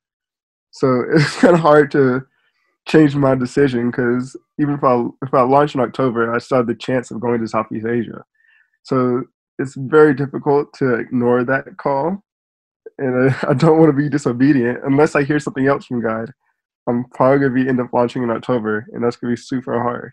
So 0.73 1.05
it's 1.15 1.37
kind 1.37 1.55
of 1.55 1.61
hard 1.61 1.91
to 1.93 2.23
change 2.89 3.15
my 3.17 3.35
decision 3.35 3.91
because 3.91 4.37
even 4.61 4.75
if 4.75 4.85
I 4.85 5.05
if 5.25 5.35
I 5.35 5.43
launch 5.43 5.75
in 5.75 5.81
October, 5.81 6.35
I 6.35 6.39
still 6.39 6.59
have 6.59 6.67
the 6.67 6.75
chance 6.75 7.11
of 7.11 7.21
going 7.21 7.41
to 7.41 7.49
Southeast 7.49 7.87
Asia. 7.87 8.25
So 8.85 9.25
it's 9.59 9.77
very 9.77 10.15
difficult 10.15 10.73
to 10.75 10.95
ignore 10.97 11.45
that 11.45 11.67
call, 11.79 12.23
and 12.99 13.31
I, 13.33 13.37
I 13.51 13.55
don't 13.55 13.79
want 13.79 13.91
to 13.91 13.97
be 13.97 14.09
disobedient 14.11 14.81
unless 14.85 15.17
I 15.17 15.25
hear 15.25 15.41
something 15.41 15.67
else 15.67 15.87
from 15.87 16.03
God. 16.03 16.33
I'm 16.89 17.05
probably 17.15 17.41
gonna 17.41 17.65
be 17.65 17.69
end 17.69 17.81
up 17.81 17.93
launching 17.95 18.25
in 18.25 18.31
October, 18.31 18.87
and 18.93 19.05
that's 19.05 19.17
gonna 19.17 19.33
be 19.35 19.39
super 19.39 19.81
hard. 19.83 20.13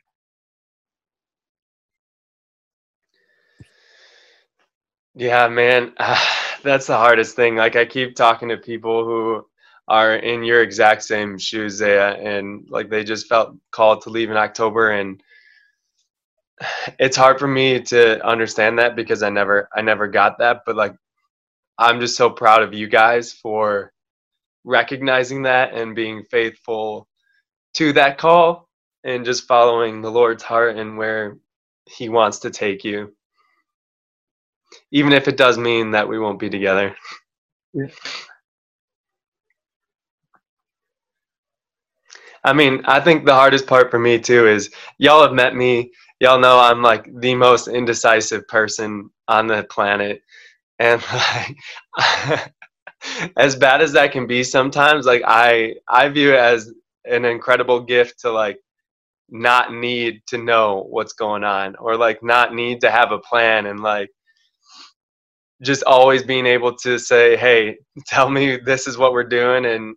Yeah, 5.16 5.48
man, 5.50 5.94
that's 6.64 6.88
the 6.88 6.98
hardest 6.98 7.36
thing. 7.36 7.56
Like 7.56 7.76
I 7.76 7.86
keep 7.86 8.16
talking 8.16 8.50
to 8.50 8.58
people 8.58 9.06
who 9.06 9.46
are 9.88 10.16
in 10.16 10.44
your 10.44 10.62
exact 10.62 11.04
same 11.04 11.38
shoes, 11.38 11.76
Zaya, 11.76 12.16
and 12.20 12.68
like 12.70 12.90
they 12.90 13.04
just 13.04 13.28
felt 13.28 13.56
called 13.72 14.02
to 14.02 14.10
leave 14.10 14.30
in 14.30 14.38
October, 14.38 14.92
and 14.92 15.22
it's 17.00 17.18
hard 17.18 17.40
for 17.40 17.48
me 17.48 17.82
to 17.82 18.26
understand 18.26 18.80
that 18.80 18.96
because 18.96 19.24
I 19.24 19.30
never, 19.30 19.70
I 19.76 19.82
never 19.82 20.08
got 20.08 20.40
that. 20.40 20.64
But 20.66 20.76
like, 20.76 20.96
I'm 21.78 22.00
just 22.00 22.18
so 22.18 22.30
proud 22.30 22.64
of 22.64 22.74
you 22.74 22.88
guys 22.88 23.32
for 23.32 23.94
recognizing 24.64 25.44
that 25.44 25.74
and 25.74 25.96
being 25.96 26.24
faithful 26.30 27.08
to 27.76 27.94
that 27.94 28.18
call 28.18 28.68
and 29.04 29.24
just 29.24 29.48
following 29.48 30.02
the 30.02 30.12
Lord's 30.12 30.44
heart 30.44 30.78
and 30.78 30.98
where 30.98 31.38
He 31.86 32.10
wants 32.10 32.40
to 32.40 32.50
take 32.50 32.84
you. 32.84 33.16
Even 34.92 35.14
if 35.14 35.28
it 35.28 35.38
does 35.38 35.58
mean 35.58 35.92
that 35.92 36.10
we 36.10 36.20
won't 36.20 36.40
be 36.40 36.50
together. 36.50 36.96
Yeah. 37.74 37.88
I 42.48 42.54
mean, 42.54 42.82
I 42.86 43.00
think 43.00 43.26
the 43.26 43.34
hardest 43.34 43.68
part 43.68 43.92
for 43.92 44.00
me 44.00 44.20
too 44.20 44.48
is 44.48 44.72
y'all 44.98 45.22
have 45.22 45.34
met 45.34 45.56
me. 45.56 45.92
Y'all 46.20 46.40
know 46.40 46.60
I'm 46.60 46.82
like 46.82 47.10
the 47.20 47.36
most 47.36 47.68
indecisive 47.68 48.48
person 48.48 49.10
on 49.28 49.48
the 49.48 49.64
planet. 49.70 50.22
And 50.80 51.04
like 51.98 52.54
as 53.38 53.56
bad 53.56 53.82
as 53.82 53.92
that 53.94 54.12
can 54.12 54.28
be 54.28 54.44
sometimes 54.44 55.06
like 55.06 55.22
i 55.26 55.76
i 55.88 56.08
view 56.10 56.34
it 56.34 56.40
as 56.40 56.72
an 57.06 57.26
incredible 57.26 57.80
gift 57.80 58.20
to 58.20 58.32
like 58.32 58.58
not 59.30 59.74
need 59.74 60.22
to 60.28 60.38
know 60.38 60.86
what's 60.90 61.14
going 61.14 61.44
on 61.44 61.76
or 61.78 61.96
like 61.96 62.24
not 62.24 62.54
need 62.54 62.82
to 62.82 62.90
have 62.90 63.12
a 63.12 63.20
plan 63.20 63.66
and 63.66 63.82
like 63.82 64.10
just 65.62 65.84
always 65.84 66.24
being 66.24 66.46
able 66.46 66.76
to 66.76 66.98
say 66.98 67.36
hey 67.36 67.78
tell 68.06 68.30
me 68.30 68.58
this 68.58 68.88
is 68.88 68.98
what 68.98 69.14
we're 69.14 69.24
doing 69.24 69.66
and 69.66 69.96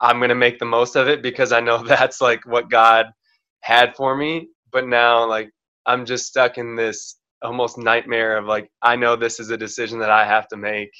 i'm 0.00 0.18
going 0.18 0.28
to 0.30 0.34
make 0.34 0.58
the 0.58 0.64
most 0.64 0.96
of 0.96 1.08
it 1.08 1.22
because 1.22 1.52
i 1.52 1.60
know 1.60 1.82
that's 1.84 2.20
like 2.20 2.44
what 2.46 2.70
god 2.70 3.06
had 3.60 3.94
for 3.96 4.16
me 4.16 4.48
but 4.72 4.86
now 4.86 5.28
like 5.28 5.50
i'm 5.86 6.04
just 6.06 6.26
stuck 6.26 6.58
in 6.58 6.74
this 6.76 7.16
almost 7.42 7.76
nightmare 7.78 8.36
of 8.38 8.46
like 8.46 8.70
i 8.82 8.96
know 8.96 9.14
this 9.16 9.38
is 9.40 9.50
a 9.50 9.56
decision 9.58 9.98
that 10.00 10.10
i 10.10 10.24
have 10.26 10.48
to 10.48 10.56
make 10.56 10.90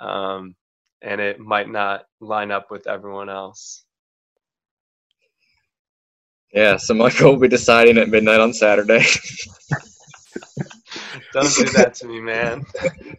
um, 0.00 0.54
and 1.02 1.20
it 1.20 1.38
might 1.40 1.68
not 1.70 2.02
line 2.20 2.50
up 2.50 2.70
with 2.70 2.86
everyone 2.86 3.28
else. 3.28 3.84
Yeah, 6.52 6.76
so 6.78 6.94
Michael 6.94 7.32
will 7.32 7.40
be 7.40 7.48
deciding 7.48 7.98
at 7.98 8.08
midnight 8.08 8.40
on 8.40 8.52
Saturday. 8.54 9.04
Don't 11.32 11.54
do 11.54 11.64
that 11.76 11.94
to 11.96 12.06
me, 12.06 12.20
man. 12.20 12.64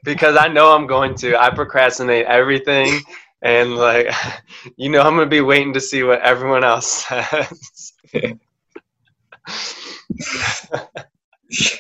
Because 0.04 0.38
I 0.38 0.48
know 0.48 0.76
I'm 0.76 0.88
going 0.88 1.16
to. 1.16 1.40
I 1.42 1.50
procrastinate 1.52 2.26
everything, 2.28 3.00
and 3.44 3.76
like, 3.76 4.08
you 4.78 4.90
know, 4.90 5.02
I'm 5.02 5.16
gonna 5.16 5.28
be 5.28 5.42
waiting 5.42 5.74
to 5.74 5.82
see 5.82 6.04
what 6.04 6.22
everyone 6.22 6.64
else 6.64 7.06
says. 7.08 7.94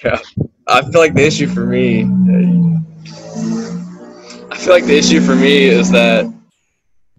yeah, 0.04 0.20
I 0.68 0.82
feel 0.82 1.00
like 1.00 1.14
the 1.14 1.26
issue 1.26 1.48
for 1.48 1.66
me 1.66 2.04
I 4.54 4.58
feel 4.58 4.74
like 4.74 4.86
the 4.86 4.98
issue 4.98 5.20
for 5.20 5.36
me 5.36 5.66
is 5.66 5.90
that 5.92 6.26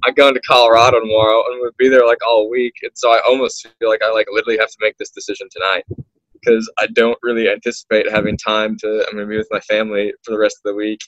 I'm 0.05 0.15
going 0.15 0.35
to 0.35 0.41
Colorado 0.43 1.01
tomorrow 1.01 1.43
and 1.51 1.61
we'll 1.61 1.73
be 1.79 1.89
there 1.89 2.07
like 2.07 2.25
all 2.25 2.49
week, 2.49 2.75
and 2.83 2.93
so 2.95 3.11
I 3.11 3.21
almost 3.27 3.67
feel 3.81 3.89
like 3.89 4.03
I 4.03 4.11
like 4.13 4.29
literally 4.31 4.57
have 4.59 4.69
to 4.69 4.77
make 4.81 4.97
this 4.99 5.11
decision 5.11 5.49
tonight 5.51 5.85
because 6.33 6.71
I 6.79 6.87
don't 6.95 7.19
really 7.23 7.51
anticipate 7.51 8.09
having 8.09 8.37
time 8.37 8.77
to. 8.79 9.05
I'm 9.07 9.17
gonna 9.17 9.27
be 9.27 9.37
with 9.37 9.49
my 9.51 9.61
family 9.61 10.15
for 10.23 10.31
the 10.31 10.39
rest 10.39 10.59
of 10.65 10.71
the 10.71 10.77
week, 10.77 11.01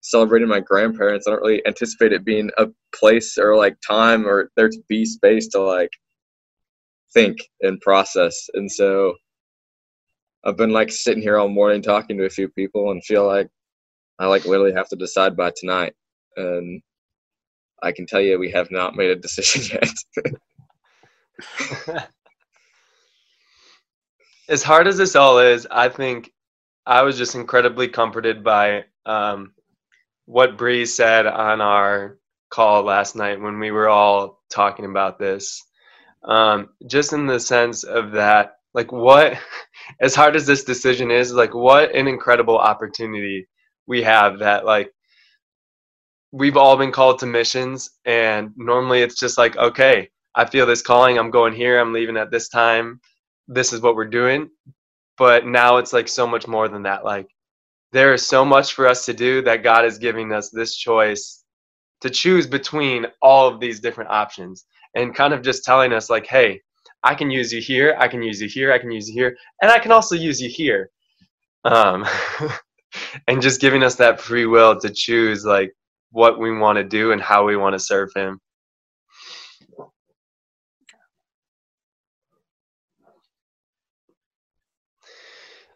celebrating 0.00 0.48
my 0.48 0.60
grandparents. 0.60 1.26
I 1.26 1.30
don't 1.30 1.42
really 1.42 1.64
anticipate 1.66 2.12
it 2.12 2.24
being 2.24 2.50
a 2.58 2.66
place 2.94 3.36
or 3.38 3.56
like 3.56 3.76
time 3.86 4.26
or 4.26 4.50
there 4.56 4.68
to 4.68 4.82
be 4.88 5.04
space 5.04 5.48
to 5.48 5.60
like 5.60 5.90
think 7.12 7.38
and 7.60 7.80
process, 7.80 8.48
and 8.54 8.70
so 8.70 9.14
I've 10.44 10.56
been 10.56 10.70
like 10.70 10.90
sitting 10.90 11.22
here 11.22 11.38
all 11.38 11.48
morning 11.48 11.82
talking 11.82 12.16
to 12.18 12.24
a 12.24 12.30
few 12.30 12.48
people 12.48 12.90
and 12.90 13.04
feel 13.04 13.26
like 13.26 13.48
I 14.18 14.26
like 14.26 14.44
literally 14.44 14.72
have 14.72 14.88
to 14.88 14.96
decide 14.96 15.36
by 15.36 15.52
tonight, 15.56 15.94
and 16.36 16.82
I 17.82 17.92
can 17.92 18.06
tell 18.06 18.20
you 18.20 18.38
we 18.38 18.50
have 18.50 18.70
not 18.70 18.96
made 18.96 19.10
a 19.10 19.16
decision 19.16 19.78
yet. 19.82 20.36
as 24.48 24.62
hard 24.62 24.86
as 24.86 24.98
this 24.98 25.16
all 25.16 25.38
is, 25.38 25.66
I 25.70 25.88
think 25.88 26.32
I 26.86 27.02
was 27.02 27.16
just 27.16 27.34
incredibly 27.34 27.88
comforted 27.88 28.42
by 28.42 28.84
um, 29.06 29.52
what 30.30 30.56
Bree 30.56 30.86
said 30.86 31.26
on 31.26 31.60
our 31.60 32.18
call 32.50 32.84
last 32.84 33.16
night 33.16 33.40
when 33.40 33.58
we 33.58 33.70
were 33.70 33.88
all 33.88 34.40
talking 34.50 34.84
about 34.84 35.18
this. 35.18 35.62
Um, 36.24 36.68
just 36.88 37.12
in 37.12 37.26
the 37.26 37.40
sense 37.40 37.84
of 37.84 38.12
that, 38.12 38.52
like, 38.74 38.92
what, 38.92 39.38
as 40.00 40.14
hard 40.14 40.36
as 40.36 40.46
this 40.46 40.64
decision 40.64 41.10
is, 41.10 41.32
like, 41.32 41.54
what 41.54 41.94
an 41.94 42.06
incredible 42.08 42.58
opportunity 42.58 43.48
we 43.90 44.04
have 44.04 44.38
that 44.38 44.64
like 44.64 44.92
we've 46.30 46.56
all 46.56 46.76
been 46.76 46.92
called 46.92 47.18
to 47.18 47.26
missions 47.26 47.90
and 48.04 48.52
normally 48.56 49.02
it's 49.02 49.18
just 49.18 49.36
like 49.36 49.56
okay 49.56 50.08
i 50.36 50.44
feel 50.44 50.64
this 50.64 50.80
calling 50.80 51.18
i'm 51.18 51.32
going 51.32 51.52
here 51.52 51.80
i'm 51.80 51.92
leaving 51.92 52.16
at 52.16 52.30
this 52.30 52.48
time 52.48 53.00
this 53.48 53.72
is 53.72 53.80
what 53.80 53.96
we're 53.96 54.04
doing 54.06 54.48
but 55.18 55.44
now 55.44 55.78
it's 55.78 55.92
like 55.92 56.06
so 56.06 56.24
much 56.24 56.46
more 56.46 56.68
than 56.68 56.84
that 56.84 57.04
like 57.04 57.26
there 57.92 58.14
is 58.14 58.26
so 58.26 58.44
much 58.44 58.74
for 58.74 58.86
us 58.86 59.04
to 59.04 59.12
do 59.12 59.42
that 59.42 59.62
god 59.62 59.84
is 59.84 59.98
giving 59.98 60.32
us 60.32 60.50
this 60.50 60.76
choice 60.76 61.44
to 62.00 62.10
choose 62.10 62.46
between 62.46 63.06
all 63.22 63.48
of 63.48 63.60
these 63.60 63.80
different 63.80 64.10
options 64.10 64.66
and 64.94 65.14
kind 65.14 65.34
of 65.34 65.42
just 65.42 65.64
telling 65.64 65.92
us 65.92 66.10
like 66.10 66.26
hey 66.26 66.60
i 67.04 67.14
can 67.14 67.30
use 67.30 67.52
you 67.52 67.60
here 67.60 67.96
i 67.98 68.08
can 68.08 68.22
use 68.22 68.40
you 68.40 68.48
here 68.48 68.72
i 68.72 68.78
can 68.78 68.90
use 68.90 69.08
you 69.08 69.14
here 69.14 69.36
and 69.62 69.70
i 69.70 69.78
can 69.78 69.92
also 69.92 70.14
use 70.14 70.40
you 70.40 70.48
here. 70.48 70.90
Um 71.64 72.06
and 73.28 73.42
just 73.42 73.60
giving 73.60 73.82
us 73.82 73.96
that 73.96 74.20
free 74.20 74.46
will 74.46 74.78
to 74.80 74.90
choose 74.90 75.44
like 75.44 75.72
what 76.10 76.38
we 76.40 76.56
want 76.56 76.76
to 76.76 76.84
do 76.84 77.12
and 77.12 77.20
how 77.22 77.44
we 77.46 77.56
want 77.56 77.74
to 77.74 77.78
serve 77.78 78.10
him. 78.14 78.40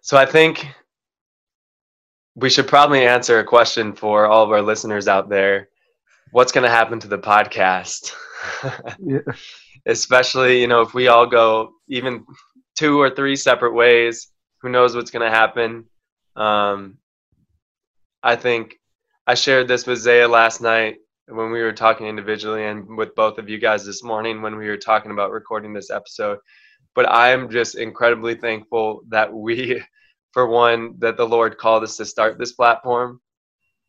So 0.00 0.16
i 0.16 0.26
think 0.26 0.66
we 2.36 2.50
should 2.50 2.66
probably 2.66 3.06
answer 3.06 3.38
a 3.38 3.44
question 3.44 3.92
for 3.92 4.26
all 4.26 4.44
of 4.44 4.50
our 4.50 4.62
listeners 4.62 5.08
out 5.08 5.28
there 5.28 5.68
what's 6.32 6.52
going 6.52 6.64
to 6.64 6.70
happen 6.70 6.98
to 6.98 7.08
the 7.08 7.18
podcast 7.18 8.12
yeah. 8.98 9.18
especially 9.86 10.60
you 10.60 10.66
know 10.66 10.80
if 10.80 10.94
we 10.94 11.08
all 11.08 11.26
go 11.26 11.70
even 11.88 12.24
two 12.76 13.00
or 13.00 13.10
three 13.10 13.36
separate 13.36 13.74
ways 13.74 14.28
who 14.60 14.68
knows 14.68 14.96
what's 14.96 15.10
going 15.10 15.24
to 15.24 15.36
happen 15.36 15.84
um, 16.36 16.98
I 18.22 18.36
think 18.36 18.76
I 19.26 19.34
shared 19.34 19.68
this 19.68 19.86
with 19.86 19.98
Zaya 19.98 20.28
last 20.28 20.60
night 20.60 20.96
when 21.28 21.50
we 21.50 21.62
were 21.62 21.72
talking 21.72 22.06
individually 22.06 22.64
and 22.64 22.96
with 22.96 23.14
both 23.14 23.38
of 23.38 23.48
you 23.48 23.58
guys 23.58 23.84
this 23.84 24.02
morning 24.02 24.42
when 24.42 24.56
we 24.56 24.66
were 24.66 24.76
talking 24.76 25.12
about 25.12 25.30
recording 25.30 25.72
this 25.72 25.90
episode. 25.90 26.38
But 26.94 27.08
I 27.08 27.30
am 27.30 27.50
just 27.50 27.76
incredibly 27.76 28.34
thankful 28.34 29.02
that 29.08 29.32
we 29.32 29.82
for 30.34 30.48
one, 30.48 30.96
that 30.98 31.16
the 31.16 31.26
Lord 31.26 31.56
called 31.58 31.84
us 31.84 31.96
to 31.96 32.04
start 32.04 32.38
this 32.38 32.52
platform, 32.52 33.20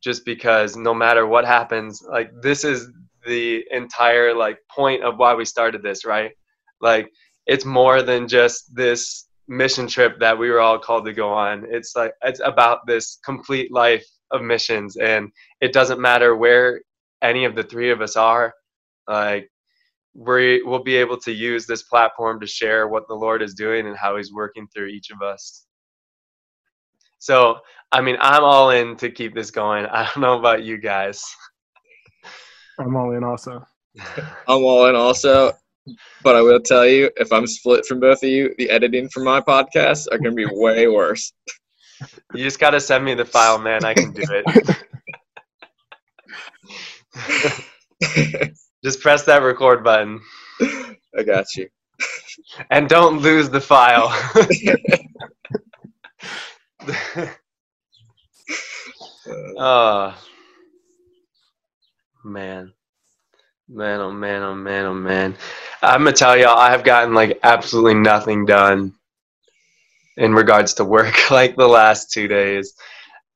just 0.02 0.24
because 0.24 0.78
no 0.78 0.94
matter 0.94 1.26
what 1.26 1.44
happens, 1.44 2.02
like 2.08 2.30
this 2.42 2.64
is 2.64 2.88
the 3.26 3.66
entire 3.72 4.34
like 4.34 4.60
point 4.70 5.04
of 5.04 5.18
why 5.18 5.34
we 5.34 5.44
started 5.44 5.82
this, 5.82 6.06
right? 6.06 6.32
Like 6.80 7.10
it's 7.48 7.66
more 7.66 8.04
than 8.04 8.28
just 8.28 8.74
this 8.76 9.28
mission 9.48 9.88
trip 9.88 10.20
that 10.20 10.38
we 10.38 10.52
were 10.52 10.60
all 10.60 10.78
called 10.78 11.06
to 11.06 11.14
go 11.14 11.34
on. 11.34 11.66
It's 11.68 11.96
like 11.96 12.14
it's 12.22 12.42
about 12.44 12.86
this 12.86 13.18
complete 13.26 13.74
life 13.74 14.06
of 14.30 14.44
missions 14.44 14.98
and 14.98 15.32
it 15.62 15.74
doesn't 15.74 16.00
matter 16.00 16.36
where 16.36 16.82
any 17.24 17.44
of 17.46 17.56
the 17.56 17.64
three 17.64 17.90
of 17.90 18.02
us 18.02 18.16
are. 18.16 18.54
Like 19.08 19.50
we 20.14 20.62
will 20.62 20.84
be 20.84 20.96
able 20.96 21.18
to 21.22 21.32
use 21.32 21.66
this 21.66 21.84
platform 21.84 22.40
to 22.40 22.48
share 22.48 22.88
what 22.88 23.08
the 23.08 23.16
Lord 23.16 23.42
is 23.42 23.56
doing 23.56 23.88
and 23.88 23.98
how 23.98 24.18
he's 24.18 24.32
working 24.32 24.68
through 24.68 24.88
each 24.88 25.10
of 25.10 25.24
us. 25.24 25.66
So, 27.26 27.58
I 27.92 28.02
mean, 28.02 28.18
I'm 28.22 28.44
all 28.44 28.70
in 28.70 28.96
to 28.98 29.10
keep 29.10 29.34
this 29.34 29.50
going. 29.50 29.86
I 29.92 30.04
don't 30.04 30.22
know 30.22 30.38
about 30.38 30.62
you 30.62 30.78
guys. 30.78 31.26
I'm 32.80 32.96
all 32.96 33.14
in 33.14 33.24
also. 33.24 33.66
I'm 34.48 34.64
all 34.64 34.86
in 34.86 34.96
also. 34.96 35.54
But 36.22 36.36
I 36.36 36.42
will 36.42 36.60
tell 36.60 36.86
you, 36.86 37.10
if 37.18 37.34
I'm 37.34 37.48
split 37.48 37.84
from 37.88 38.00
both 38.00 38.22
of 38.22 38.30
you, 38.30 38.54
the 38.60 38.70
editing 38.70 39.10
for 39.10 39.24
my 39.24 39.42
podcast 39.42 40.06
are 40.12 40.20
going 40.20 40.36
to 40.36 40.48
be 40.48 40.48
way 40.52 40.88
worse. 41.00 41.34
You 42.36 42.44
just 42.44 42.60
got 42.60 42.72
to 42.72 42.80
send 42.80 43.04
me 43.04 43.16
the 43.16 43.26
file, 43.26 43.58
man. 43.58 43.84
I 43.84 43.96
can 43.96 44.12
do 44.12 44.22
it. 44.30 44.46
just 48.84 49.02
press 49.02 49.24
that 49.24 49.42
record 49.42 49.84
button. 49.84 50.22
I 50.62 51.24
got 51.26 51.56
you. 51.56 51.70
And 52.70 52.88
don't 52.88 53.20
lose 53.20 53.50
the 53.50 53.62
file. 53.62 54.10
Oh, 59.58 60.16
man. 62.24 62.74
Man, 63.68 64.00
oh 64.00 64.12
man, 64.12 64.44
oh 64.44 64.54
man, 64.54 64.86
oh 64.86 64.94
man. 64.94 65.36
I'm 65.82 66.04
gonna 66.04 66.14
tell 66.14 66.38
y'all, 66.38 66.58
I 66.58 66.70
have 66.70 66.84
gotten 66.84 67.16
like 67.16 67.40
absolutely 67.42 67.96
nothing 67.96 68.46
done 68.46 68.94
in 70.18 70.34
regards 70.34 70.74
to 70.76 70.86
work 70.86 71.14
like 71.32 71.56
the 71.56 71.68
last 71.68 72.12
two 72.12 72.28
days. 72.28 72.74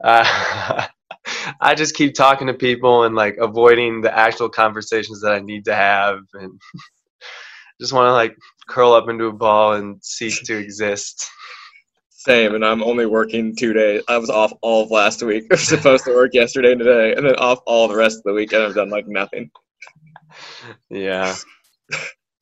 Uh, 0.04 0.88
I 1.62 1.76
just 1.76 1.96
keep 1.96 2.14
talking 2.14 2.48
to 2.48 2.54
people 2.54 3.04
and 3.04 3.16
like 3.16 3.38
avoiding 3.38 4.02
the 4.02 4.16
actual 4.16 4.50
conversations 4.50 5.22
that 5.22 5.34
I 5.34 5.40
need 5.40 5.66
to 5.66 5.76
have, 5.76 6.20
and 6.34 6.60
just 7.82 7.94
want 7.94 8.08
to 8.08 8.14
like 8.14 8.36
curl 8.68 8.94
up 8.94 9.10
into 9.10 9.26
a 9.26 9.34
ball 9.34 9.74
and 9.74 10.04
cease 10.04 10.42
to 10.44 10.58
exist. 10.58 11.28
Same, 12.20 12.54
and 12.54 12.66
I'm 12.66 12.84
only 12.84 13.06
working 13.06 13.56
two 13.56 13.72
days. 13.72 14.02
I 14.10 14.18
was 14.18 14.30
off 14.30 14.52
all 14.62 14.84
of 14.84 14.92
last 14.92 15.24
week. 15.24 15.46
I 15.52 15.54
was 15.54 15.66
supposed 15.70 16.04
to 16.04 16.12
work 16.12 16.34
yesterday 16.34 16.74
and 16.74 16.80
today, 16.80 17.14
and 17.16 17.26
then 17.26 17.36
off 17.36 17.60
all 17.66 17.88
the 17.88 17.96
rest 17.96 18.18
of 18.18 18.24
the 18.24 18.34
week, 18.34 18.52
and 18.52 18.62
I've 18.62 18.76
done 18.76 18.90
like 18.90 19.08
nothing. 19.08 19.50
Yeah. 20.90 21.36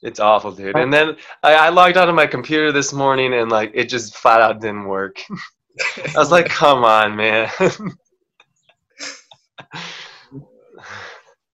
It's 0.03 0.19
awful, 0.19 0.51
dude. 0.51 0.77
And 0.77 0.93
then 0.93 1.17
I, 1.41 1.55
I 1.55 1.69
logged 1.69 1.97
onto 1.97 2.13
my 2.13 2.27
computer 2.27 2.71
this 2.71 2.93
morning 2.93 3.33
and 3.33 3.49
like 3.49 3.71
it 3.73 3.89
just 3.89 4.15
flat 4.15 4.41
out 4.41 4.61
didn't 4.61 4.85
work. 4.85 5.17
I 6.15 6.19
was 6.19 6.29
like, 6.29 6.45
come 6.45 6.83
on, 6.83 7.15
man. 7.15 7.49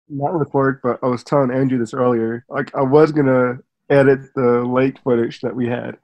Not 0.09 0.37
with 0.37 0.53
work, 0.53 0.81
but 0.83 0.99
I 1.01 1.07
was 1.07 1.23
telling 1.23 1.51
Andrew 1.51 1.79
this 1.79 1.93
earlier. 1.93 2.43
Like 2.49 2.75
I 2.75 2.81
was 2.81 3.13
gonna 3.13 3.59
edit 3.89 4.19
the 4.35 4.65
late 4.65 4.99
footage 5.05 5.39
that 5.39 5.55
we 5.55 5.65
had, 5.65 5.97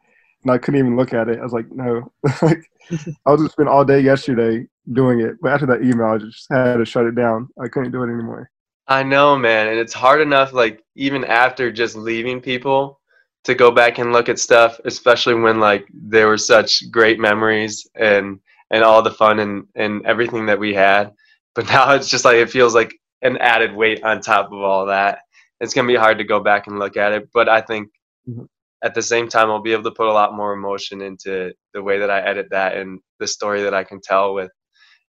and 0.43 0.51
I 0.51 0.57
couldn't 0.57 0.79
even 0.79 0.95
look 0.95 1.13
at 1.13 1.27
it. 1.29 1.39
I 1.39 1.43
was 1.43 1.53
like, 1.53 1.71
no. 1.71 2.11
like 2.41 2.63
I 3.25 3.31
was 3.31 3.41
just 3.41 3.53
spend 3.53 3.69
all 3.69 3.85
day 3.85 3.99
yesterday 3.99 4.67
doing 4.93 5.19
it, 5.21 5.35
but 5.41 5.51
after 5.51 5.65
that 5.67 5.83
email, 5.83 6.07
I 6.07 6.17
just 6.17 6.47
had 6.49 6.77
to 6.77 6.85
shut 6.85 7.05
it 7.05 7.15
down. 7.15 7.49
I 7.61 7.67
couldn't 7.67 7.91
do 7.91 8.03
it 8.03 8.11
anymore. 8.11 8.49
I 8.87 9.03
know, 9.03 9.37
man, 9.37 9.67
and 9.67 9.77
it's 9.77 9.93
hard 9.93 10.21
enough, 10.21 10.51
like 10.51 10.83
even 10.95 11.23
after 11.25 11.71
just 11.71 11.95
leaving 11.95 12.41
people, 12.41 12.99
to 13.45 13.55
go 13.55 13.71
back 13.71 13.99
and 13.99 14.11
look 14.11 14.29
at 14.29 14.39
stuff, 14.39 14.79
especially 14.85 15.33
when 15.35 15.59
like 15.59 15.87
there 15.93 16.27
were 16.27 16.37
such 16.37 16.89
great 16.91 17.19
memories 17.19 17.87
and 17.95 18.39
and 18.71 18.83
all 18.83 19.01
the 19.01 19.11
fun 19.11 19.39
and 19.39 19.65
and 19.75 20.05
everything 20.05 20.45
that 20.47 20.59
we 20.59 20.73
had. 20.73 21.13
But 21.55 21.67
now 21.69 21.93
it's 21.93 22.09
just 22.09 22.25
like 22.25 22.35
it 22.37 22.49
feels 22.49 22.75
like 22.75 22.93
an 23.21 23.37
added 23.37 23.73
weight 23.75 24.03
on 24.03 24.21
top 24.21 24.47
of 24.47 24.59
all 24.59 24.85
that. 24.87 25.19
It's 25.61 25.73
gonna 25.73 25.87
be 25.87 25.95
hard 25.95 26.17
to 26.17 26.23
go 26.23 26.39
back 26.39 26.67
and 26.67 26.79
look 26.79 26.97
at 26.97 27.11
it, 27.13 27.29
but 27.33 27.47
I 27.49 27.61
think 27.61 27.89
Mhm. 28.27 28.47
At 28.83 28.95
the 28.95 29.01
same 29.01 29.27
time 29.29 29.49
I'll 29.49 29.61
be 29.61 29.73
able 29.73 29.83
to 29.83 29.91
put 29.91 30.07
a 30.07 30.13
lot 30.13 30.33
more 30.35 30.53
emotion 30.53 31.01
into 31.01 31.53
the 31.73 31.83
way 31.83 31.99
that 31.99 32.09
I 32.11 32.21
edit 32.21 32.47
that 32.51 32.77
and 32.77 32.99
the 33.19 33.27
story 33.27 33.63
that 33.63 33.73
I 33.73 33.83
can 33.83 34.01
tell 34.01 34.33
with 34.33 34.51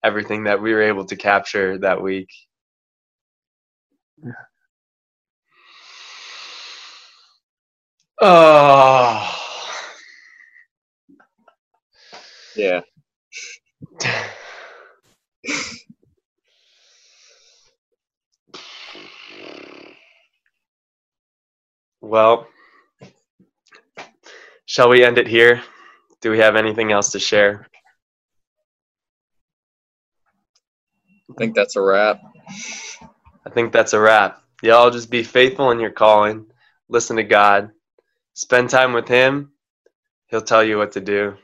everything 0.04 0.44
that 0.44 0.62
we 0.62 0.72
were 0.74 0.82
able 0.82 1.04
to 1.06 1.16
capture 1.16 1.78
that 1.78 2.02
week. 2.02 2.28
Oh. 8.20 9.38
Yeah. 12.56 12.82
Well, 22.02 22.48
shall 24.72 24.88
we 24.88 25.04
end 25.04 25.18
it 25.18 25.28
here? 25.28 25.62
Do 26.22 26.30
we 26.30 26.38
have 26.38 26.56
anything 26.56 26.92
else 26.92 27.12
to 27.12 27.18
share? 27.18 27.68
I 31.30 31.34
think 31.36 31.54
that's 31.54 31.76
a 31.76 31.82
wrap. 31.82 32.22
I 33.44 33.50
think 33.50 33.70
that's 33.70 33.92
a 33.92 34.00
wrap. 34.00 34.42
Y'all 34.62 34.90
just 34.90 35.10
be 35.10 35.24
faithful 35.24 35.72
in 35.72 35.78
your 35.78 35.90
calling, 35.90 36.46
listen 36.88 37.16
to 37.16 37.22
God, 37.22 37.70
spend 38.32 38.70
time 38.70 38.94
with 38.94 39.06
Him. 39.06 39.52
He'll 40.28 40.40
tell 40.40 40.64
you 40.64 40.78
what 40.78 40.92
to 40.92 41.02
do. 41.02 41.34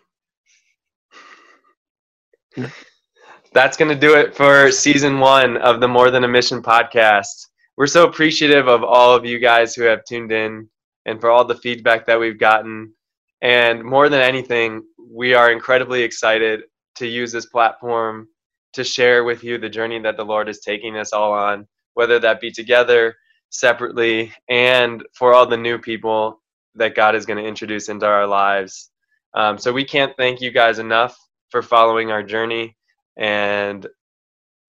That's 3.52 3.76
going 3.76 3.90
to 3.90 4.06
do 4.06 4.14
it 4.14 4.34
for 4.34 4.72
season 4.72 5.18
one 5.18 5.58
of 5.58 5.80
the 5.80 5.88
More 5.88 6.10
Than 6.10 6.24
a 6.24 6.28
Mission 6.28 6.62
podcast. 6.62 7.48
We're 7.76 7.88
so 7.88 8.06
appreciative 8.06 8.68
of 8.68 8.82
all 8.82 9.14
of 9.14 9.26
you 9.26 9.38
guys 9.38 9.74
who 9.74 9.82
have 9.82 10.06
tuned 10.06 10.32
in 10.32 10.70
and 11.04 11.20
for 11.20 11.28
all 11.28 11.44
the 11.44 11.56
feedback 11.56 12.06
that 12.06 12.18
we've 12.18 12.38
gotten. 12.38 12.94
And 13.42 13.84
more 13.84 14.08
than 14.08 14.20
anything, 14.22 14.82
we 15.10 15.34
are 15.34 15.52
incredibly 15.52 16.02
excited 16.02 16.62
to 16.96 17.06
use 17.06 17.32
this 17.32 17.46
platform 17.46 18.28
to 18.74 18.84
share 18.84 19.24
with 19.24 19.44
you 19.44 19.58
the 19.58 19.68
journey 19.68 19.98
that 20.00 20.16
the 20.16 20.24
Lord 20.24 20.48
is 20.48 20.60
taking 20.60 20.96
us 20.96 21.12
all 21.12 21.32
on, 21.32 21.66
whether 21.94 22.18
that 22.18 22.40
be 22.40 22.50
together, 22.50 23.14
separately, 23.50 24.32
and 24.48 25.04
for 25.14 25.34
all 25.34 25.46
the 25.46 25.56
new 25.56 25.78
people 25.78 26.42
that 26.74 26.94
God 26.94 27.14
is 27.14 27.26
going 27.26 27.42
to 27.42 27.48
introduce 27.48 27.88
into 27.88 28.06
our 28.06 28.26
lives. 28.26 28.90
Um, 29.34 29.58
so 29.58 29.72
we 29.72 29.84
can't 29.84 30.16
thank 30.16 30.40
you 30.40 30.50
guys 30.50 30.78
enough 30.78 31.16
for 31.50 31.62
following 31.62 32.10
our 32.10 32.22
journey 32.22 32.76
and 33.16 33.86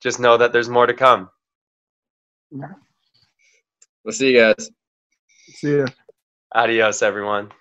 just 0.01 0.19
know 0.19 0.37
that 0.37 0.53
there's 0.53 0.69
more 0.69 0.85
to 0.87 0.93
come. 0.93 1.29
We'll 4.05 4.13
see 4.13 4.31
you 4.33 4.39
guys. 4.41 4.71
See 5.49 5.77
ya. 5.77 5.87
Adios, 6.55 7.03
everyone. 7.03 7.51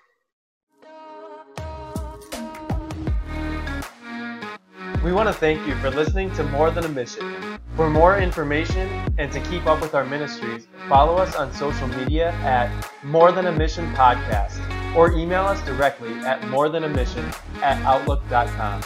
We 5.03 5.13
want 5.13 5.29
to 5.29 5.33
thank 5.33 5.65
you 5.65 5.75
for 5.75 5.89
listening 5.89 6.29
to 6.33 6.43
More 6.43 6.71
Than 6.71 6.83
a 6.83 6.89
Mission. 6.89 7.57
For 7.77 7.89
more 7.89 8.19
information 8.19 8.89
and 9.17 9.31
to 9.31 9.39
keep 9.39 9.65
up 9.65 9.79
with 9.79 9.95
our 9.95 10.03
ministries, 10.03 10.67
follow 10.89 11.15
us 11.15 11.37
on 11.37 11.53
social 11.53 11.87
media 11.87 12.31
at 12.41 12.69
More 13.01 13.31
Than 13.31 13.47
a 13.47 13.51
Mission 13.51 13.89
Podcast 13.93 14.59
or 14.97 15.13
email 15.13 15.43
us 15.45 15.63
directly 15.65 16.11
at 16.25 16.45
more 16.49 16.67
than 16.67 16.83
a 16.83 16.89
mission 16.89 17.25
at 17.61 17.81
outlook.com. 17.83 18.81